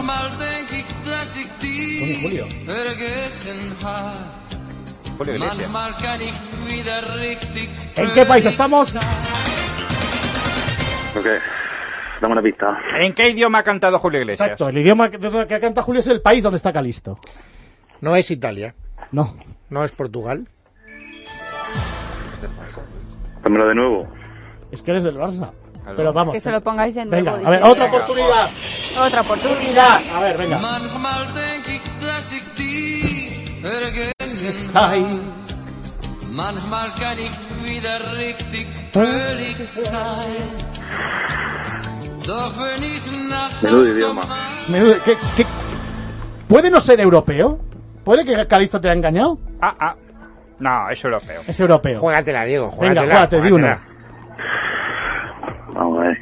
Julio. 2.22 2.44
Julio 5.20 5.34
Iglesias. 5.34 5.70
¿En 7.96 8.10
qué 8.14 8.24
país 8.24 8.46
estamos? 8.46 8.96
Ok. 11.14 11.26
Dame 12.22 12.32
una 12.32 12.42
pista. 12.42 12.78
¿En 12.98 13.12
qué 13.12 13.28
idioma 13.28 13.58
ha 13.58 13.62
cantado 13.62 13.98
Julio 13.98 14.20
Iglesias? 14.20 14.46
Exacto, 14.46 14.70
el 14.70 14.78
idioma 14.78 15.10
que, 15.10 15.60
canta 15.60 15.82
Julio 15.82 16.00
es 16.00 16.06
el 16.06 16.22
país 16.22 16.42
donde 16.42 16.56
está 16.56 16.72
Calisto. 16.72 17.18
No 18.00 18.16
es 18.16 18.30
Italia, 18.30 18.74
No. 19.12 19.36
no 19.68 19.84
es 19.84 19.92
Portugal. 19.92 20.48
Dámelo 23.42 23.68
de 23.68 23.74
nuevo. 23.74 24.08
Es 24.72 24.80
que 24.80 24.92
eres 24.92 25.04
del 25.04 25.16
Barça. 25.16 25.50
Pero 25.96 26.14
vamos. 26.14 26.32
Que 26.32 26.40
se 26.40 26.50
lo 26.50 26.62
pongáis 26.62 26.94
de 26.94 27.04
nuevo. 27.04 27.36
Venga, 27.36 27.46
a 27.46 27.50
ver, 27.50 27.62
otra 27.62 27.84
oportunidad. 27.86 28.50
Otra 28.98 29.20
oportunidad. 29.20 30.00
A 30.14 30.20
ver, 30.20 30.38
venga. 30.38 30.60
Ay, 34.74 35.04
Manchmal 36.32 36.88
kann 37.00 37.18
ich 37.18 37.32
wieder 37.64 37.98
richtig 38.16 38.66
fröhlich 38.92 39.56
sein. 39.74 40.46
Doch 42.26 42.52
wenn 42.58 42.84
ich 42.84 43.28
nachts 43.28 43.62
Menudo 43.62 43.90
idioma. 43.90 44.22
menudo- 44.68 44.94
¿qué- 45.04 45.16
qué- 45.36 45.46
¿Puede 46.48 46.70
no 46.70 46.80
ser 46.80 47.00
europeo? 47.00 47.58
¿Puede 48.04 48.24
que 48.24 48.46
Calisto 48.46 48.80
te 48.80 48.88
haya 48.88 48.96
engañado? 48.96 49.38
Ah, 49.60 49.74
ah. 49.80 49.94
No, 50.60 50.88
es 50.90 51.02
europeo. 51.04 51.42
Es 51.46 51.58
europeo. 51.58 52.00
Juégatela, 52.00 52.44
Diego, 52.44 52.66
Venga, 52.70 52.76
juégatela. 53.02 53.14
júgate, 53.14 53.40
di 53.40 53.50
juégatela. 53.50 53.80
Vamos 55.74 55.98
a 55.98 56.02
ver. 56.02 56.18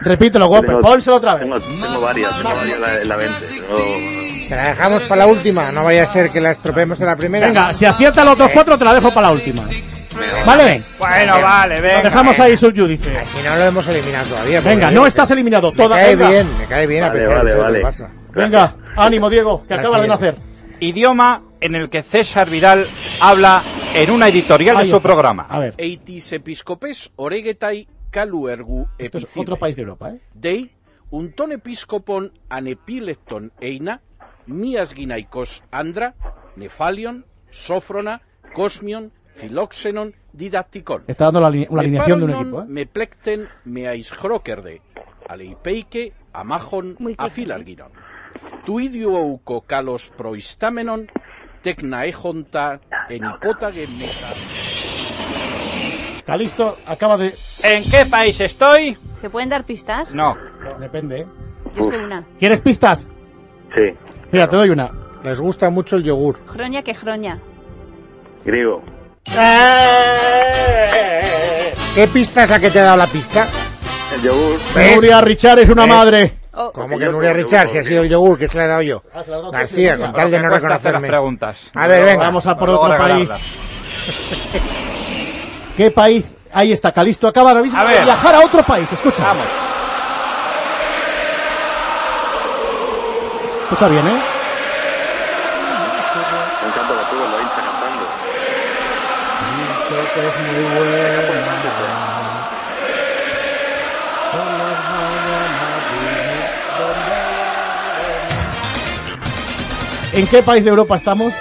Repítelo, 0.00 0.48
Tengo- 0.60 0.80
pónselo 0.80 1.16
otra 1.16 1.34
vez. 1.34 1.42
Tengo, 1.42 1.60
tengo 1.60 2.00
varias, 2.00 2.36
tengo 2.36 2.48
varias 2.54 2.74
en 2.76 2.80
la, 2.80 3.04
la 3.04 3.16
mente. 3.16 4.23
Te 4.48 4.56
la 4.56 4.68
dejamos 4.68 5.02
para 5.04 5.16
la 5.24 5.26
última, 5.26 5.70
no 5.72 5.84
vaya 5.84 6.04
a 6.04 6.06
ser 6.06 6.30
que 6.30 6.40
la 6.40 6.50
estropeemos 6.50 7.00
en 7.00 7.06
la 7.06 7.16
primera. 7.16 7.46
Venga, 7.46 7.74
si 7.74 7.84
acierta 7.84 8.24
los 8.24 8.34
otros 8.34 8.50
cuatro, 8.52 8.78
te 8.78 8.84
la 8.84 8.94
dejo 8.94 9.12
para 9.12 9.28
la 9.28 9.32
última. 9.32 9.62
¿Vale? 10.46 10.82
Bueno, 10.98 11.40
vale, 11.42 11.76
Lo 11.76 11.82
venga. 11.82 12.02
dejamos 12.02 12.38
ahí 12.38 12.56
subyúdice. 12.56 13.16
Así 13.18 13.38
no 13.44 13.56
lo 13.56 13.64
hemos 13.64 13.88
eliminado 13.88 14.26
todavía. 14.26 14.60
Venga, 14.60 14.90
no 14.90 15.06
estás 15.06 15.30
eliminado. 15.32 15.72
Me 15.72 15.76
Toda, 15.76 15.96
cae 15.96 16.14
venga. 16.14 16.30
bien, 16.30 16.46
me 16.58 16.64
cae 16.66 16.86
bien 16.86 17.04
a 17.04 17.12
pesar 17.12 17.34
vale, 17.36 17.50
de 17.50 17.56
vale. 17.56 17.82
Barça. 17.82 18.08
Venga, 18.32 18.76
ánimo, 18.96 19.28
Diego, 19.30 19.64
que 19.66 19.74
La 19.74 19.80
acabas 19.80 20.02
de 20.02 20.08
nacer. 20.08 20.36
Idioma 20.80 21.42
en 21.60 21.74
el 21.74 21.88
que 21.88 22.02
César 22.02 22.48
Vidal 22.50 22.86
habla 23.20 23.62
en 23.94 24.10
una 24.10 24.28
editorial 24.28 24.78
de 24.78 24.86
su 24.86 25.00
programa. 25.00 25.46
A 25.48 25.58
ver, 25.58 25.74
Eitis 25.78 26.32
episkopes 26.32 27.10
oregetai 27.16 27.88
kalu 28.10 28.48
ergu 28.48 28.86
esto 28.98 29.18
es 29.18 29.26
otro 29.36 29.56
país 29.56 29.74
de 29.76 29.82
Europa, 29.82 30.10
¿eh? 30.10 30.20
Dei, 30.34 30.70
unton 31.10 31.52
episkopon 31.52 32.30
anepilecton 32.48 33.52
eina, 33.60 34.00
mias 34.46 34.94
ginaikos 34.94 35.62
andra, 35.70 36.14
nefalion, 36.56 37.24
sofrona, 37.50 38.20
cosmion, 38.54 39.12
filoxenon, 39.36 40.14
didacticon. 40.32 41.04
Está 41.06 41.26
dando 41.26 41.40
la, 41.40 41.50
li- 41.50 41.66
una 41.70 41.82
alineación 41.82 42.18
de 42.20 42.24
un 42.26 42.30
equipo, 42.30 42.62
¿eh? 42.62 42.64
Me 42.68 42.86
plecten 42.86 43.48
me 43.64 43.88
aishrokerde, 43.88 44.82
aleipeike, 45.28 46.12
amajon, 46.32 46.96
afilarginon. 47.18 47.90
Tu 48.64 48.80
idiouko 48.80 49.60
kalos 49.62 50.12
proistamenon, 50.16 51.08
tecna 51.62 52.04
ejonta, 52.06 52.80
enipota 53.08 53.70
geneta. 53.72 54.32
Calisto 56.26 56.78
acaba 56.86 57.16
de... 57.18 57.26
¿En 57.64 57.82
qué 57.90 58.06
país 58.10 58.40
estoy? 58.40 58.96
¿Se 59.20 59.28
pueden 59.28 59.48
dar 59.50 59.64
pistas? 59.64 60.14
No. 60.14 60.36
Depende, 60.80 61.20
¿eh? 61.20 61.26
Yo 61.76 61.84
sé 61.90 61.98
una. 61.98 62.24
¿Quieres 62.38 62.60
pistas? 62.60 63.06
Sí. 63.74 63.92
Mira, 64.32 64.48
te 64.48 64.56
doy 64.56 64.70
una. 64.70 64.90
Les 65.22 65.40
gusta 65.40 65.70
mucho 65.70 65.96
el 65.96 66.04
yogur. 66.04 66.38
Groña 66.52 66.82
que 66.82 66.92
groña. 66.92 67.38
Griego. 68.44 68.82
¿Qué 71.94 72.08
pista 72.08 72.44
es 72.44 72.50
la 72.50 72.60
que 72.60 72.70
te 72.70 72.80
ha 72.80 72.84
dado 72.84 72.96
la 72.98 73.06
pista? 73.06 73.46
El 74.16 74.22
yogur. 74.22 74.58
¿Ves? 74.74 74.96
Nuria 74.96 75.20
Richard 75.20 75.60
es 75.60 75.70
una 75.70 75.84
¿Ves? 75.84 75.94
madre. 75.94 76.38
Oh, 76.56 76.70
Porque 76.72 76.98
que 76.98 77.06
Nuria 77.08 77.32
Richard, 77.32 77.66
yogur, 77.66 77.72
si 77.72 77.78
ha 77.78 77.82
sido 77.84 78.02
el 78.02 78.08
yogur, 78.10 78.38
que 78.38 78.48
se 78.48 78.58
le 78.58 78.64
he 78.64 78.68
dado 78.68 78.82
yo. 78.82 79.02
Ah, 79.14 79.22
se 79.24 79.30
la 79.30 79.36
has 79.36 79.42
dado 79.42 79.44
tú, 79.44 79.50
García, 79.52 79.98
con 79.98 80.12
tal 80.12 80.30
de 80.30 80.40
no 80.40 80.48
reconocerme. 80.50 81.08
preguntas. 81.08 81.58
A 81.74 81.86
ver, 81.86 82.04
venga. 82.04 82.24
Vamos 82.24 82.46
a 82.46 82.56
por 82.56 82.70
otro 82.70 82.96
país. 82.96 83.30
¿Qué 85.76 85.90
país? 85.90 86.36
Ahí 86.52 86.72
está, 86.72 86.92
Calisto 86.92 87.26
acaba 87.26 87.50
ahora 87.50 87.62
mismo 87.62 87.78
A 87.78 87.82
de 87.84 87.94
ver. 87.94 88.04
viajar 88.04 88.34
a 88.36 88.40
otro 88.44 88.62
país. 88.64 88.90
Escucha. 88.92 89.24
Vamos. 89.24 89.46
Escucha 93.74 93.90
bien, 93.90 94.06
¿eh? 94.06 94.10
Un 96.64 96.70
campo 96.70 96.94
de 96.94 97.04
fútbol, 97.06 97.28
lo 97.28 97.40
hincha 97.40 97.56
cantando. 97.56 98.04
Dicho 99.58 99.96
que 100.14 100.20
es 100.28 100.36
muy 100.38 100.62
buena. 100.78 102.34
¿En 110.12 110.26
qué 110.28 110.42
país 110.42 110.62
de 110.64 110.70
Europa 110.70 110.96
estamos? 110.96 111.32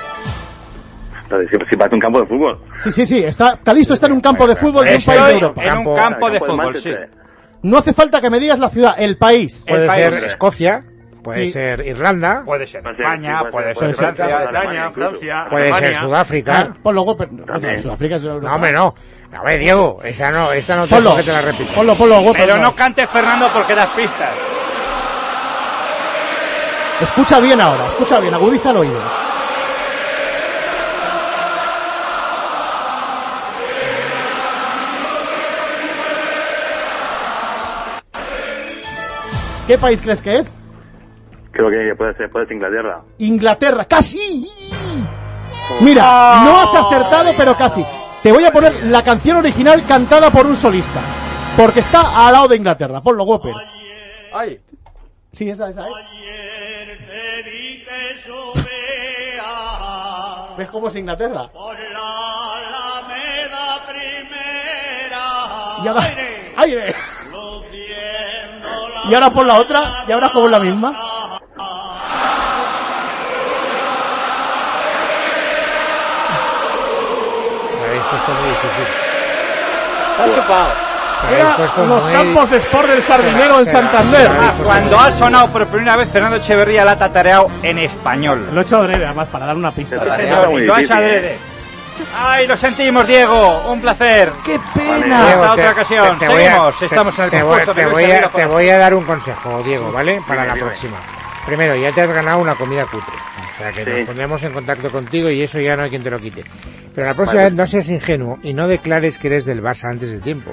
Si, 1.30 1.58
si 1.70 1.76
parece 1.76 1.96
un 1.96 2.02
campo 2.02 2.20
de 2.22 2.26
fútbol. 2.28 2.60
Sí, 2.84 2.92
sí, 2.92 3.06
sí. 3.06 3.18
Está, 3.24 3.58
Calisto 3.64 3.94
está 3.94 4.08
en 4.08 4.14
un 4.14 4.22
campo 4.22 4.48
de 4.48 4.56
fútbol 4.56 4.86
de 4.86 4.96
un 4.96 5.02
país 5.04 5.24
de 5.26 5.32
Europa. 5.34 5.64
en 5.64 5.78
un 5.78 5.96
Campo- 5.96 6.30
de 6.30 6.38
El 6.38 6.44
fútbol, 6.44 6.78
sí. 6.78 6.92
No 7.64 7.78
hace 7.78 7.94
falta 7.94 8.20
que 8.20 8.30
me 8.30 8.40
digas 8.40 8.60
la 8.60 8.70
ciudad, 8.70 8.96
el 8.98 9.18
país. 9.18 9.64
El 9.68 9.76
Puede 9.76 9.88
país. 9.88 10.04
ser 10.16 10.24
Escocia, 10.26 10.84
puede 11.24 11.46
Sí. 11.46 11.52
ser 11.54 11.80
Irlanda, 11.88 12.44
Puede 12.46 12.68
ser 12.68 12.86
España, 12.86 13.40
sí, 13.44 13.52
puede 13.52 13.68
ser 13.74 13.78
ser 13.88 13.96
Francia, 13.96 14.26
Francia, 14.26 14.50
Alemania, 14.50 14.92
puede 15.50 15.74
ser 15.74 15.96
Sudáfrica. 15.96 16.58
Ah, 16.60 16.74
ponlo, 16.84 17.02
Goper. 17.04 17.30
También. 17.46 17.82
Sudáfrica 17.82 18.16
es 18.18 18.24
Europa. 18.24 18.48
No, 18.48 18.56
hombre, 18.56 18.72
no. 18.74 18.94
A 19.36 19.42
ver, 19.44 19.60
Diego, 19.60 20.00
esta 20.04 20.30
no, 20.30 20.52
esta 20.52 20.76
no 20.76 20.84
te 20.88 20.94
Ponlo. 20.96 21.10
dejo 21.12 21.18
que 21.22 21.24
te 21.24 21.32
la 21.32 21.42
repita. 21.42 21.74
Ponlo, 21.74 21.96
ponlo, 21.96 22.22
Goper. 22.22 22.42
Pero 22.46 22.58
no 22.58 22.76
cantes, 22.76 23.10
Fernando, 23.10 23.50
porque 23.54 23.74
das 23.74 23.88
pistas. 23.92 24.32
Escucha 27.02 27.40
bien 27.40 27.60
ahora, 27.60 27.88
escucha 27.88 28.20
bien, 28.20 28.34
agudiza 28.34 28.70
el 28.72 28.78
oído. 28.78 29.02
¿Qué 39.68 39.78
país 39.78 40.02
crees 40.02 40.22
que 40.22 40.38
es? 40.40 40.60
Creo 41.54 41.70
que 41.70 41.96
puede 41.96 42.16
ser, 42.16 42.30
puede 42.32 42.48
ser 42.48 42.56
Inglaterra. 42.56 43.02
Inglaterra, 43.20 43.86
casi. 43.86 44.50
Mira, 45.82 46.42
no 46.44 46.60
has 46.60 46.74
acertado, 46.74 47.32
pero 47.38 47.56
casi. 47.56 47.86
Te 48.22 48.32
voy 48.32 48.44
a 48.44 48.52
poner 48.52 48.74
la 48.88 49.04
canción 49.04 49.38
original 49.38 49.86
cantada 49.88 50.32
por 50.32 50.46
un 50.48 50.56
solista. 50.56 51.02
Porque 51.56 51.82
está 51.82 52.26
al 52.28 52.34
lado 52.34 52.48
de 52.48 52.58
Inglaterra. 52.58 53.02
Ponlo, 53.02 53.24
Whopper. 53.24 53.54
Ay, 54.34 54.60
Sí, 55.34 55.50
esa, 55.50 55.70
esa, 55.70 55.88
¿eh? 55.88 55.92
¿Ves 60.58 60.70
cómo 60.70 60.88
es 60.88 60.96
Inglaterra? 60.96 61.50
Y 65.84 65.88
ahora, 65.88 66.04
aire. 66.58 66.96
Y 69.10 69.14
ahora 69.14 69.30
por 69.32 69.46
la 69.46 69.60
otra, 69.60 69.84
y 70.08 70.12
ahora 70.12 70.30
como 70.30 70.48
la 70.48 70.60
misma. 70.60 70.94
Puesto 78.16 78.32
muy 78.42 78.50
difícil. 78.50 78.88
está 80.12 80.36
chupado. 80.42 80.70
Era 81.32 81.58
los 81.58 82.04
muy 82.04 82.14
campos 82.14 82.52
de 82.52 82.58
sport 82.58 82.88
del 82.90 83.02
Sardinero 83.02 83.60
en 83.60 83.66
Santander. 83.66 84.28
será. 84.28 84.34
Ah, 84.50 84.54
cuando 84.62 85.00
ha 85.00 85.12
sonado 85.12 85.48
por 85.52 85.66
primera 85.68 85.96
vez 85.96 86.10
Fernando 86.12 86.36
Echeverría 86.38 86.84
la 86.84 86.92
ha 86.92 86.98
tatareado 86.98 87.50
en 87.62 87.78
español. 87.80 88.50
Lo 88.54 88.60
he 88.60 88.64
hecho 88.64 88.78
adrede, 88.78 89.06
además, 89.06 89.30
para 89.32 89.46
dar 89.46 89.56
una 89.56 89.72
pista. 89.72 89.96
Sí, 90.00 90.06
Señor, 90.18 90.40
Era 90.40 90.50
muy 90.50 90.64
y 90.64 90.66
lo 90.66 90.76
ha 90.76 90.82
hecho 90.82 90.94
adrede. 90.94 91.38
Ay, 92.20 92.46
lo 92.48 92.58
sentimos, 92.58 93.08
Diego. 93.08 93.64
Un 93.72 93.80
placer. 93.80 94.32
¡Qué 94.44 94.60
pena! 94.74 95.20
Hasta 95.20 95.28
Diego, 95.38 95.52
otra 95.54 95.72
ocasión. 95.72 96.18
voy 96.20 96.26
a- 96.28 96.28
Seguimos. 96.50 96.82
Estamos 96.82 97.18
en 97.20 97.24
el 97.26 97.30
te 97.32 97.44
voy, 97.44 97.50
concurso 97.60 97.74
te 97.74 97.84
Luis 97.84 97.94
voy 97.94 98.12
a, 98.12 98.28
te 98.30 98.46
voy 98.46 98.70
a 98.70 98.78
dar 98.80 98.94
un 98.94 99.04
consejo, 99.06 99.64
Diego, 99.64 99.92
¿vale? 99.94 100.22
Para 100.28 100.44
la 100.46 100.56
próxima. 100.56 100.98
Primero, 101.46 101.76
ya 101.76 101.92
te 101.94 102.02
has 102.02 102.12
ganado 102.12 102.40
una 102.40 102.56
comida 102.56 102.84
cutre. 102.86 103.16
O 103.16 103.58
sea 103.58 103.72
que 103.72 103.86
Sí. 103.86 103.92
nos 103.92 104.08
pondremos 104.08 104.44
en 104.44 104.52
contacto 104.52 104.90
contigo 104.90 105.30
y 105.30 105.42
eso 105.44 105.60
ya 105.60 105.76
no 105.78 105.84
hay 105.84 105.90
quien 105.90 106.04
te 106.04 106.10
lo 106.10 106.20
quite. 106.20 106.44
Pero 106.96 107.08
la 107.08 107.14
próxima 107.16 107.42
Vale. 107.42 107.50
vez 107.50 107.58
no 107.58 107.66
seas 107.68 107.90
ingenuo 107.90 108.40
y 108.44 108.54
no 108.54 108.68
declares 108.68 109.18
que 109.18 109.28
eres 109.28 109.46
del 109.46 109.64
Barça 109.64 109.86
antes 109.90 110.10
del 110.12 110.22
tiempo. 110.22 110.52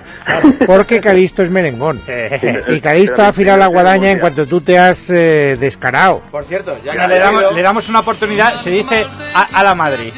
Porque 0.66 1.00
Calisto 1.00 1.42
es 1.42 1.50
merengón. 1.50 2.00
Y 2.68 2.80
Calisto 2.80 3.23
ha 3.23 3.28
afilado 3.28 3.59
la 3.59 3.66
guadaña 3.66 4.11
en 4.11 4.18
cuanto 4.20 4.47
tú 4.47 4.61
te 4.61 4.78
has 4.78 5.11
eh, 5.11 5.56
descarado. 5.61 6.23
Por 6.30 6.44
cierto, 6.44 6.78
ya 6.82 6.92
que 6.92 7.09
le 7.09 7.18
damos, 7.18 7.54
le 7.54 7.62
damos 7.62 7.88
una 7.88 8.00
oportunidad, 8.00 8.54
se 8.54 8.70
dice 8.70 9.06
a, 9.35 9.61
a 9.61 9.62
la 9.62 9.75
Madrid. 9.75 10.12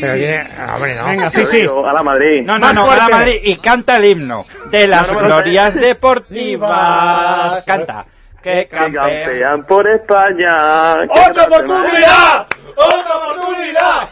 Pero 0.00 0.14
tiene... 0.14 0.46
Hombre, 0.74 0.94
no. 0.96 1.04
Venga, 1.06 1.30
sí, 1.30 1.46
sí. 1.46 1.66
A 1.86 1.92
la 1.92 2.02
Madrid. 2.02 2.42
No, 2.44 2.58
no, 2.58 2.72
no, 2.72 2.90
a 2.90 2.96
la. 2.96 3.08
Madrid 3.08 3.36
y 3.42 3.56
canta 3.56 3.96
el 3.96 4.04
himno 4.04 4.44
de 4.70 4.86
las 4.88 5.12
No, 5.12 5.20
no 5.20 5.26
glorias 5.26 5.74
deportivas. 5.76 7.64
Canta. 7.64 8.04
Que 8.42 8.68
campean 8.68 9.64
por 9.66 9.86
España. 9.88 11.02
¡Otra 11.02 11.44
oportunidad! 11.44 12.46
¡Otra 12.76 13.16
oportunidad! 13.16 14.07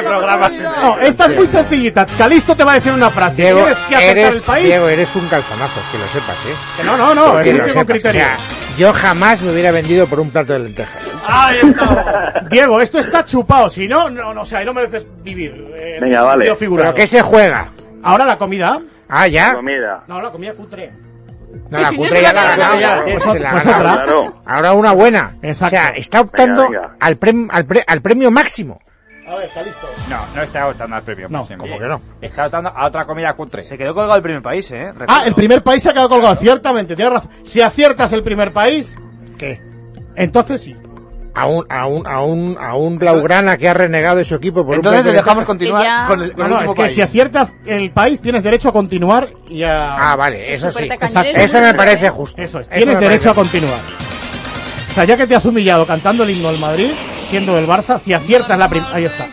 Este 0.00 0.10
programa 0.10 0.48
No, 0.82 0.98
esta 1.00 1.26
es 1.26 1.36
muy 1.36 1.46
sencillita. 1.46 2.06
Calisto 2.18 2.56
te 2.56 2.64
va 2.64 2.72
a 2.72 2.74
decir 2.76 2.92
una 2.92 3.10
frase. 3.10 3.42
Diego, 3.42 3.58
Tienes 3.60 3.78
que 3.78 3.94
acertar 3.96 4.16
el 4.18 4.26
eres, 4.28 4.42
país. 4.42 4.64
Diego, 4.66 4.88
eres 4.88 5.16
un 5.16 5.28
calzonazos, 5.28 5.86
que 5.92 5.98
lo 5.98 6.04
sepas, 6.06 6.46
¿eh? 6.46 6.54
Que 6.78 6.84
no, 6.84 6.96
no, 6.96 7.14
no. 7.14 7.42
Que 7.42 7.50
Es 7.50 7.56
lo 7.56 7.62
un 7.64 7.68
con 7.68 7.68
sepas. 7.68 7.82
O 7.82 7.86
criterio. 7.86 8.20
sea, 8.20 8.36
yo 8.78 8.92
jamás 8.92 9.42
me 9.42 9.52
hubiera 9.52 9.70
vendido 9.70 10.06
por 10.06 10.20
un 10.20 10.30
plato 10.30 10.52
de 10.52 10.58
lentejas. 10.60 11.02
Ahí 11.26 11.58
está. 11.62 12.42
Diego, 12.50 12.80
esto 12.80 12.98
está 12.98 13.24
chupado. 13.24 13.68
Si 13.70 13.86
no, 13.86 14.08
no, 14.10 14.32
no, 14.34 14.42
o 14.42 14.44
sea, 14.44 14.64
no 14.64 14.72
mereces 14.74 15.04
vivir. 15.22 15.52
eh, 15.76 15.98
Venga, 16.00 16.22
vale. 16.22 16.54
¿Pero 16.58 16.94
qué 16.94 17.06
se 17.06 17.20
juega? 17.22 17.68
Ahora 18.02 18.24
la 18.24 18.36
comida. 18.38 18.78
Ah, 19.08 19.26
ya. 19.26 19.54
Comida. 19.54 20.02
No, 20.06 20.20
la 20.22 20.30
comida 20.30 20.54
cutre. 20.54 20.92
No, 21.68 21.80
la 21.80 21.88
cutre 21.92 22.22
ya 22.22 22.32
la 22.32 22.42
ha 22.52 22.56
ganado. 22.56 23.04
sí, 23.04 23.10
pues 23.12 23.24
pues 23.24 23.40
la 23.40 23.52
ganado. 23.82 24.42
Ahora 24.46 24.72
una 24.72 24.92
buena. 24.92 25.34
Exacto. 25.42 25.76
O 25.76 25.80
sea, 25.80 25.88
está 25.96 26.20
optando 26.20 26.62
Venga, 26.68 26.80
venga. 26.82 26.96
Al, 27.00 27.18
prem- 27.18 27.48
al, 27.50 27.64
pre- 27.66 27.84
al 27.86 28.00
premio 28.02 28.30
máximo. 28.30 28.80
A 29.30 29.36
ver, 29.36 29.48
Calisto. 29.54 29.86
No, 30.08 30.16
no 30.34 30.42
está 30.42 30.66
optando 30.68 30.96
al 30.96 31.02
premio. 31.02 31.28
No. 31.30 31.46
¿cómo 31.56 31.78
que 31.78 31.86
no? 31.86 32.00
Está 32.20 32.46
optando 32.46 32.70
a 32.74 32.86
otra 32.86 33.04
comida 33.06 33.32
cutre. 33.34 33.62
Se 33.62 33.78
quedó 33.78 33.94
colgado 33.94 34.16
el 34.16 34.22
primer 34.22 34.42
país, 34.42 34.68
¿eh? 34.72 34.92
Ah, 35.06 35.22
el 35.24 35.34
primer 35.34 35.62
país 35.62 35.82
se 35.82 35.90
ha 35.90 35.92
quedado 35.92 36.08
colgado. 36.08 36.34
Ciertamente, 36.36 36.96
tienes 36.96 37.14
razón. 37.14 37.30
Si 37.44 37.60
aciertas 37.60 38.12
el 38.12 38.22
primer 38.24 38.52
país, 38.52 38.96
¿Qué? 39.38 39.60
entonces 40.16 40.62
sí. 40.62 40.74
A 41.32 41.46
un, 41.46 41.64
a 41.70 41.86
un, 41.86 42.06
a 42.08 42.20
un, 42.22 42.58
a 42.60 42.74
un 42.74 42.98
Blaugrana 42.98 43.56
que 43.56 43.68
ha 43.68 43.72
renegado 43.74 44.16
de 44.16 44.24
su 44.24 44.34
equipo 44.34 44.66
por 44.66 44.74
Entonces 44.74 45.02
un 45.06 45.12
le 45.12 45.16
dejamos 45.18 45.44
continuar 45.44 45.84
ya- 45.84 46.06
con 46.08 46.20
el, 46.22 46.32
con 46.32 46.50
No, 46.50 46.58
el 46.58 46.64
no, 46.64 46.70
es 46.72 46.76
que 46.76 46.82
país. 46.82 46.94
si 46.94 47.00
aciertas 47.02 47.54
el 47.66 47.92
país, 47.92 48.20
tienes 48.20 48.42
derecho 48.42 48.70
a 48.70 48.72
continuar 48.72 49.28
y 49.48 49.62
a. 49.62 49.94
Ah, 49.94 50.16
vale, 50.16 50.52
eso 50.52 50.72
sí. 50.72 50.88
Tacañeros, 50.88 51.40
Eso 51.40 51.60
me 51.60 51.72
parece 51.74 52.10
justo. 52.10 52.42
Eso 52.42 52.58
es, 52.58 52.66
Eso 52.68 52.76
tienes 52.78 52.98
derecho 52.98 53.30
a 53.30 53.34
continuar. 53.34 53.78
O 54.90 54.92
sea, 54.92 55.04
ya 55.04 55.16
que 55.16 55.28
te 55.28 55.36
has 55.36 55.44
humillado 55.44 55.86
cantando 55.86 56.24
el 56.24 56.30
himno 56.30 56.50
del 56.50 56.58
Madrid, 56.60 56.90
siendo 57.30 57.54
del 57.54 57.66
Barça, 57.66 58.00
si 58.00 58.12
aciertas 58.12 58.58
la 58.58 58.68
primera. 58.68 58.94
Ahí 58.94 59.04
está. 59.04 59.28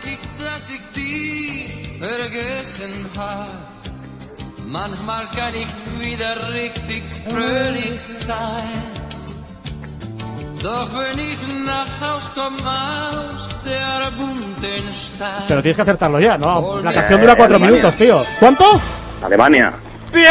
Pero 15.46 15.62
tienes 15.62 15.76
que 15.76 15.82
acertarlo 15.82 16.20
ya, 16.20 16.36
¿no? 16.36 16.80
La 16.82 16.92
canción 16.92 17.20
dura 17.20 17.36
cuatro 17.36 17.56
Alemania. 17.56 17.76
minutos, 17.82 17.96
tío. 17.98 18.22
¿Cuánto? 18.40 18.80
Alemania. 19.24 19.74
¡Bien! 20.12 20.26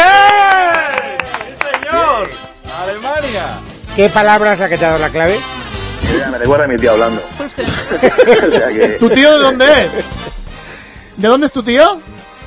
¡Sí, 1.20 1.80
señor! 1.80 2.30
¡Alemania! 2.82 3.46
¿Qué 3.96 4.08
palabra 4.10 4.52
es 4.52 4.58
la 4.60 4.68
que 4.68 4.78
te 4.78 4.84
ha 4.84 4.88
dado 4.88 5.00
la 5.00 5.10
clave? 5.10 5.38
Mira, 6.12 6.30
Me 6.30 6.38
recuerda 6.38 6.64
a 6.64 6.68
mi 6.68 6.76
tío 6.76 6.92
hablando. 6.92 7.22
o 7.38 7.48
sea 7.48 8.68
que. 8.68 8.96
¿Tu 8.98 9.10
tío 9.10 9.32
de 9.32 9.38
dónde 9.38 9.84
es? 9.84 9.90
¿De 11.16 11.28
dónde 11.28 11.46
es 11.46 11.52
tu 11.52 11.62
tío? 11.62 12.00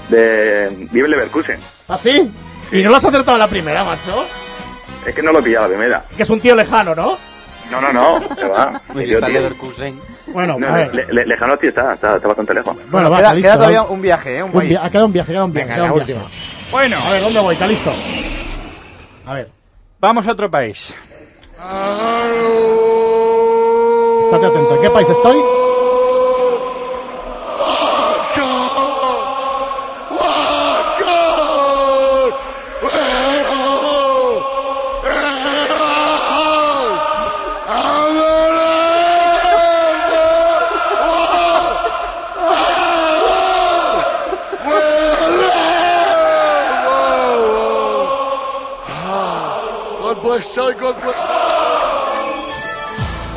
De. 0.09 0.69
Vive 0.91 1.05
en 1.05 1.11
Leverkusen. 1.11 1.59
¿Ah, 1.87 1.97
sí? 1.97 2.31
Y 2.71 2.81
no 2.83 2.89
lo 2.89 2.95
has 2.97 3.05
acertado 3.05 3.33
en 3.33 3.39
la 3.39 3.47
primera, 3.47 3.83
macho. 3.83 4.25
Es 5.05 5.13
que 5.15 5.21
no 5.23 5.31
lo 5.31 5.39
he 5.39 5.43
pillado 5.43 5.67
la 5.67 5.69
primera. 5.75 6.05
Que 6.15 6.23
es 6.23 6.29
un 6.29 6.39
tío 6.39 6.55
lejano, 6.55 6.93
¿no? 6.95 7.17
No, 7.71 7.81
no, 7.81 7.91
no. 7.93 8.19
Se 8.35 8.45
va. 8.47 8.81
Pues 8.93 9.05
tío, 9.05 9.15
está 9.15 9.27
tío. 9.27 9.35
Leverkusen. 9.39 9.99
Bueno, 10.27 10.57
No, 10.59 10.67
a 10.67 10.71
ver. 10.73 10.93
le- 10.95 11.05
le- 11.13 11.25
lejano 11.25 11.57
sí 11.59 11.67
está, 11.67 11.93
está, 11.93 12.15
está 12.15 12.27
bastante 12.27 12.53
lejos. 12.53 12.75
Bueno, 12.89 13.09
va, 13.09 13.17
queda, 13.17 13.27
Calisto, 13.29 13.47
queda 13.47 13.55
todavía 13.57 13.81
un 13.83 14.01
viaje, 14.01 14.37
¿eh? 14.37 14.43
Un 14.43 14.49
ha 14.77 14.89
quedado 14.89 15.05
un 15.07 15.13
viaje, 15.13 15.31
queda 15.33 15.43
un 15.45 15.51
viaje, 15.53 15.69
Venga, 15.69 15.83
queda 15.83 15.93
un 15.93 16.05
viaje. 16.05 16.25
Bueno, 16.71 16.97
A 17.05 17.11
ver, 17.11 17.21
¿dónde 17.21 17.39
voy? 17.39 17.55
Calisto. 17.57 17.91
A 19.25 19.33
ver, 19.33 19.49
vamos 19.99 20.27
a 20.27 20.31
otro 20.31 20.49
país. 20.49 20.93
Estate 24.31 24.45
atento. 24.45 24.75
¿En 24.75 24.81
qué 24.81 24.89
país 24.89 25.09
estoy? 25.09 25.61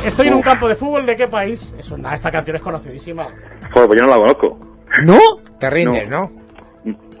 Estoy 0.05 0.27
en 0.27 0.33
un 0.35 0.41
campo 0.41 0.67
de 0.67 0.75
fútbol. 0.75 1.05
¿De 1.05 1.15
qué 1.15 1.27
país? 1.27 1.73
Eso, 1.77 1.97
nada, 1.97 2.15
esta 2.15 2.31
canción 2.31 2.55
es 2.55 2.61
conocidísima. 2.61 3.27
Joder, 3.71 3.87
pues 3.87 3.99
yo 3.99 4.05
no 4.05 4.11
la 4.11 4.17
conozco. 4.17 4.59
¿No? 5.03 5.19
Te 5.59 5.69
rindes, 5.69 6.09
¿no? 6.09 6.31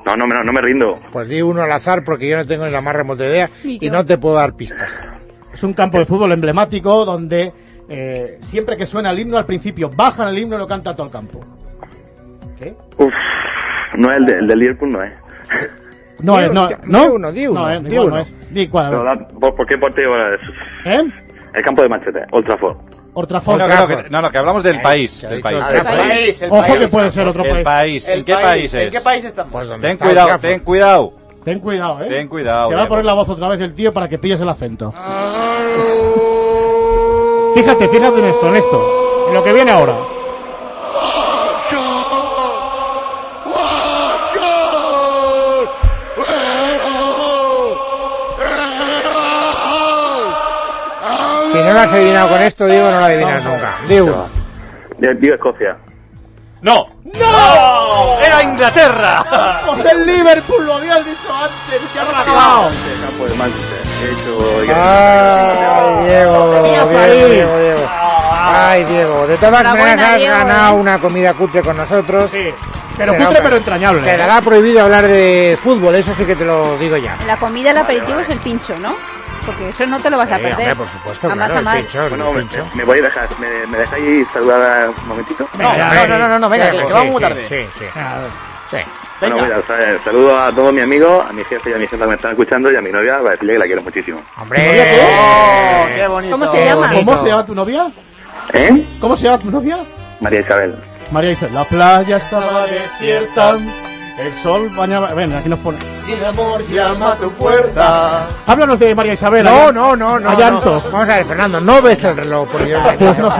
No, 0.05 0.15
no, 0.15 0.27
me- 0.27 0.43
no 0.43 0.53
me 0.53 0.61
rindo. 0.61 0.99
Pues 1.11 1.27
di 1.27 1.41
uno 1.41 1.61
al 1.63 1.71
azar 1.71 2.03
porque 2.03 2.29
yo 2.29 2.37
no 2.37 2.45
tengo 2.45 2.65
ni 2.65 2.71
la 2.71 2.81
más 2.81 2.95
remota 2.95 3.25
idea 3.25 3.49
y 3.63 3.89
no 3.89 4.05
te 4.05 4.17
puedo 4.19 4.35
dar 4.35 4.53
pistas. 4.53 4.99
Es 5.51 5.63
un 5.63 5.73
campo 5.73 5.97
de 5.97 6.05
fútbol 6.05 6.31
emblemático 6.31 7.05
donde 7.05 7.51
eh, 7.89 8.37
siempre 8.41 8.77
que 8.77 8.85
suena 8.85 9.09
el 9.09 9.19
himno 9.19 9.37
al 9.37 9.45
principio 9.45 9.89
bajan 9.89 10.27
el 10.29 10.37
himno 10.37 10.57
y 10.57 10.59
lo 10.59 10.67
canta 10.67 10.93
todo 10.95 11.07
el 11.07 11.11
campo. 11.11 11.39
¿Qué? 12.59 12.75
Uf, 12.97 13.13
no 13.97 14.11
es 14.11 14.17
el, 14.17 14.25
de- 14.27 14.33
el 14.33 14.47
del 14.47 14.59
Liverpool, 14.59 14.91
no 14.91 15.01
es. 15.03 15.13
No 16.21 16.37
Di 16.37 16.43
es, 16.45 16.53
no, 16.53 16.67
uno, 16.67 16.77
¿no? 16.85 17.01
di 17.01 17.07
uno, 17.07 17.31
di 17.31 17.47
uno, 17.47 17.59
No, 17.61 17.71
eh, 17.71 17.79
di 17.81 17.87
igual 17.93 18.05
uno. 18.07 18.15
no 18.15 18.21
es. 18.21 18.33
Di 18.53 18.67
cuál, 18.67 18.85
a 18.85 19.15
ver. 19.15 19.27
¿por, 19.55 19.65
qué 19.67 19.77
partido 19.77 20.11
es? 20.33 20.41
¿Eh? 20.85 21.03
El 21.55 21.63
campo 21.63 21.81
de 21.81 21.89
Manchester, 21.89 22.27
Old 22.31 22.45
Trafford. 22.45 22.75
Old 23.13 23.27
Trafford. 23.29 23.59
No, 23.59 23.65
claro, 23.65 23.87
que, 23.87 24.09
no, 24.09 24.21
no, 24.21 24.29
que 24.29 24.37
hablamos 24.37 24.61
del 24.63 24.81
país. 24.81 25.21
Del 25.21 25.41
país. 25.41 25.57
el 25.71 25.83
país. 25.83 26.41
el 26.41 26.51
Ojo 26.51 26.61
país. 26.61 26.75
que 26.77 26.87
puede 26.89 27.11
ser 27.11 27.27
otro 27.27 27.43
El 27.45 27.51
país. 27.51 27.63
país. 27.63 28.07
¿En 28.09 28.25
qué 28.25 28.33
país 28.35 28.73
¿En 28.73 28.81
es? 28.81 28.91
qué 28.91 29.01
país 29.01 29.23
estamos? 29.25 29.51
Pues 29.53 29.67
donde 29.67 29.87
Ten 29.87 29.93
está 29.93 30.05
cuidado, 30.05 30.39
ten 30.39 30.59
cuidado. 30.59 31.13
Ten 31.45 31.59
cuidado, 31.59 32.03
eh. 32.03 32.07
Ten 32.09 32.27
cuidado. 32.27 32.69
Te 32.69 32.75
va 32.75 32.81
a 32.81 32.83
Diego. 32.83 32.89
poner 32.89 33.05
la 33.05 33.13
voz 33.13 33.29
otra 33.29 33.47
vez 33.49 33.61
el 33.61 33.73
tío 33.73 33.93
para 33.93 34.09
que 34.09 34.17
pilles 34.17 34.41
el 34.41 34.49
acento. 34.49 34.91
Fíjate, 37.55 37.87
fíjate 37.87 38.19
en 38.19 38.25
esto, 38.25 38.47
en 38.49 38.55
esto. 38.55 39.25
En 39.29 39.33
lo 39.33 39.43
que 39.43 39.53
viene 39.53 39.71
ahora. 39.71 39.95
No 51.65 51.73
lo 51.73 51.79
has 51.79 51.91
adivinado 51.93 52.29
con 52.29 52.41
esto, 52.41 52.65
Diego, 52.67 52.89
no 52.91 52.99
lo 52.99 53.05
adivinas 53.05 53.43
nunca. 53.43 53.71
Di 53.87 53.99
uno. 53.99 54.27
De- 54.97 55.13
Vivo 55.15 55.35
Escocia. 55.35 55.77
¡No! 56.61 56.87
¡No! 57.19 58.19
¡Era 58.25 58.41
Inglaterra! 58.41 59.61
¡Pues 59.67 59.85
el 59.93 60.05
Liverpool! 60.05 60.65
Lo 60.65 60.73
habías 60.75 61.05
dicho 61.05 61.33
antes, 61.33 61.81
se 61.93 61.99
ha 61.99 62.03
campo 62.03 63.25
de 63.25 63.35
Manchester. 63.35 63.79
He 64.01 64.11
hecho... 64.13 64.73
Ay, 64.75 66.05
Diego, 66.05 66.63
Diego. 66.63 66.89
Diego, 67.29 67.57
Diego. 67.59 67.89
Ay, 68.47 68.83
Diego. 68.85 69.27
De 69.27 69.37
todas 69.37 69.63
maneras 69.63 70.01
has 70.01 70.17
Diego, 70.17 70.33
ganado 70.33 70.75
¿eh? 70.75 70.79
una 70.79 70.99
comida 70.99 71.33
cutre 71.33 71.61
con 71.61 71.77
nosotros. 71.77 72.31
Sí. 72.31 72.49
Pero 72.97 73.11
Pero, 73.11 73.25
cutre 73.25 73.41
pero 73.43 73.57
entrañable. 73.57 74.01
¿eh? 74.01 74.15
Quedará 74.15 74.41
prohibido 74.41 74.81
hablar 74.81 75.05
de 75.07 75.57
fútbol, 75.61 75.95
eso 75.95 76.13
sí 76.13 76.25
que 76.25 76.35
te 76.35 76.45
lo 76.45 76.77
digo 76.77 76.95
ya. 76.97 77.17
La 77.27 77.37
comida 77.37 77.71
el 77.71 77.77
aperitivo 77.77 78.19
es 78.21 78.29
el 78.29 78.39
pincho, 78.39 78.73
¿no? 78.79 78.95
Porque 79.45 79.69
eso 79.69 79.85
no 79.85 79.99
te 79.99 80.09
lo 80.09 80.17
vas 80.17 80.31
a 80.31 80.37
perder. 80.37 80.53
hombre, 80.53 80.75
por 80.75 80.87
supuesto, 80.87 81.27
A 81.31 81.35
más, 81.35 81.51
claro, 81.51 81.59
a 81.59 81.63
más. 81.73 81.75
pincho, 81.85 82.09
Bueno, 82.09 82.33
me, 82.33 82.41
pincho. 82.41 82.67
me 82.73 82.83
voy 82.83 82.99
a 82.99 83.01
dejar. 83.03 83.29
¿Me, 83.39 83.67
me 83.67 83.77
dejáis 83.77 84.27
saludar 84.33 84.89
un 84.89 85.07
momentito? 85.07 85.47
No, 85.59 85.77
no, 85.77 86.07
no, 86.07 86.17
no, 86.17 86.27
no, 86.27 86.39
no, 86.39 86.49
venga, 86.49 86.71
que, 86.71 86.77
Sí, 86.79 86.85
que 86.85 86.93
vamos 86.93 87.05
sí, 87.07 87.11
muy 87.11 87.21
tarde. 87.21 87.45
Sí, 87.47 87.67
sí, 87.79 87.85
A 87.99 88.17
ver. 88.19 88.29
sí. 88.71 88.91
Bueno, 89.21 89.37
mira, 89.39 89.61
sa- 89.65 90.03
saludo 90.03 90.37
a 90.37 90.51
todos 90.51 90.73
mis 90.73 90.83
amigos, 90.83 91.25
a 91.29 91.31
mi 91.31 91.43
jefe 91.45 91.69
y 91.69 91.73
a 91.73 91.77
mi 91.77 91.87
jefa 91.87 92.03
que 92.03 92.09
me 92.09 92.15
están 92.15 92.31
escuchando 92.31 92.69
y 92.71 92.75
a 92.75 92.81
mi 92.81 92.91
novia 92.91 93.17
para 93.19 93.31
decirle 93.31 93.53
que 93.53 93.59
la 93.59 93.65
quiero 93.65 93.81
muchísimo. 93.81 94.21
Hombre, 94.37 94.99
Oh, 95.07 95.85
qué 95.95 96.07
bonito. 96.07 96.31
¿Cómo 96.37 96.47
se 96.51 96.65
llama? 96.65 96.91
¿Cómo 96.91 97.17
se 97.23 97.27
llama 97.29 97.45
tu 97.45 97.55
novia? 97.55 97.87
¿Eh? 98.53 98.85
¿Cómo 98.99 99.15
se 99.15 99.23
llama 99.23 99.39
tu 99.39 99.51
novia? 99.51 99.77
María 100.19 100.41
Isabel. 100.41 100.75
María 101.11 101.31
Isabel. 101.31 101.55
La 101.55 101.63
playa 101.63 102.17
estaba 102.17 102.65
desierta. 102.67 103.57
El 104.17 104.33
sol 104.41 104.69
bañaba. 104.75 105.13
Ven, 105.13 105.33
aquí 105.33 105.49
nos 105.49 105.59
pone. 105.59 105.77
Si 105.93 106.13
el 106.13 106.23
amor 106.23 106.65
llama 106.69 107.11
a 107.11 107.15
tu 107.15 107.31
puerta. 107.33 108.27
Háblanos 108.47 108.79
de 108.79 108.95
María 108.95 109.13
Isabel. 109.13 109.43
No, 109.43 109.71
no, 109.73 109.95
no, 109.95 110.19
no. 110.19 110.29
a 110.29 110.35
llanto. 110.35 110.81
no. 110.85 110.91
Vamos 110.91 111.09
a 111.09 111.15
ver, 111.15 111.25
Fernando, 111.25 111.59
no 111.59 111.81
ves 111.81 112.01
el 112.03 112.15
reloj, 112.15 112.47
por 112.49 112.63
Dios. 112.63 112.81
Pues 112.97 113.17
no. 113.19 113.33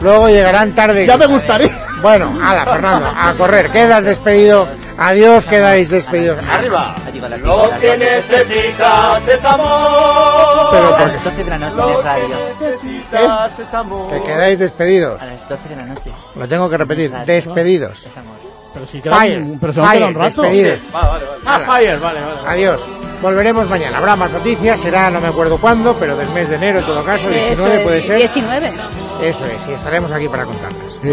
Luego 0.00 0.28
llegarán 0.28 0.74
tarde. 0.74 1.06
Ya 1.06 1.16
me 1.18 1.26
gustaría. 1.26 1.70
Bueno, 2.00 2.38
hala, 2.42 2.64
Fernando, 2.64 3.12
a 3.14 3.34
correr. 3.34 3.70
Quedas 3.70 4.04
despedido. 4.04 4.68
Adiós, 4.98 5.46
quedáis 5.46 5.90
despedidos. 5.90 6.38
Arriba. 6.50 6.94
Lo 7.42 7.70
que 7.80 7.96
necesitas 7.96 9.28
es 9.28 9.44
amor. 9.44 10.68
Pero 10.70 10.88
A 10.88 10.90
por- 10.98 11.00
las 11.00 11.24
12 11.24 11.44
de 11.44 11.50
la 11.50 11.58
noche 11.58 11.92
en 11.98 12.04
radio. 12.04 12.28
Necesitas 12.60 13.58
es 13.58 13.74
amor. 13.74 14.10
Que 14.12 14.22
quedáis 14.22 14.58
despedidos. 14.58 15.20
A 15.20 15.26
las 15.26 15.48
12 15.48 15.68
de 15.68 15.76
la 15.76 15.82
noche. 15.84 16.12
Lo 16.34 16.48
tengo 16.48 16.68
que 16.70 16.76
repetir. 16.78 17.10
Despedidos. 17.26 18.06
Es 18.06 18.16
amor. 18.16 18.51
Pero 18.72 18.86
si 18.86 19.00
queda 19.00 19.16
fire, 19.16 19.38
un, 19.42 19.58
pero 19.58 19.72
se 19.72 19.82
fire, 19.82 20.04
un 20.04 20.14
rato. 20.14 20.42
Ah, 20.42 20.48
vale, 20.48 20.80
vale, 20.92 21.24
vale. 21.24 21.26
Ah, 21.44 21.60
fire, 21.60 21.98
vale, 21.98 22.20
vale. 22.20 22.48
Adiós. 22.48 22.88
Volveremos 23.20 23.68
mañana. 23.68 23.98
Habrá 23.98 24.16
más 24.16 24.32
noticias, 24.32 24.80
será 24.80 25.08
no 25.10 25.20
me 25.20 25.28
acuerdo 25.28 25.56
cuándo, 25.58 25.94
pero 25.94 26.16
del 26.16 26.28
mes 26.30 26.48
de 26.48 26.56
enero 26.56 26.80
en 26.80 26.86
todo 26.86 27.04
caso, 27.04 27.28
19 27.28 27.78
puede 27.84 28.02
ser. 28.02 28.16
19. 28.16 28.66
Eso 29.22 29.44
es, 29.46 29.68
y 29.68 29.72
estaremos 29.72 30.10
aquí 30.10 30.28
para 30.28 30.44
contarlas. 30.44 31.04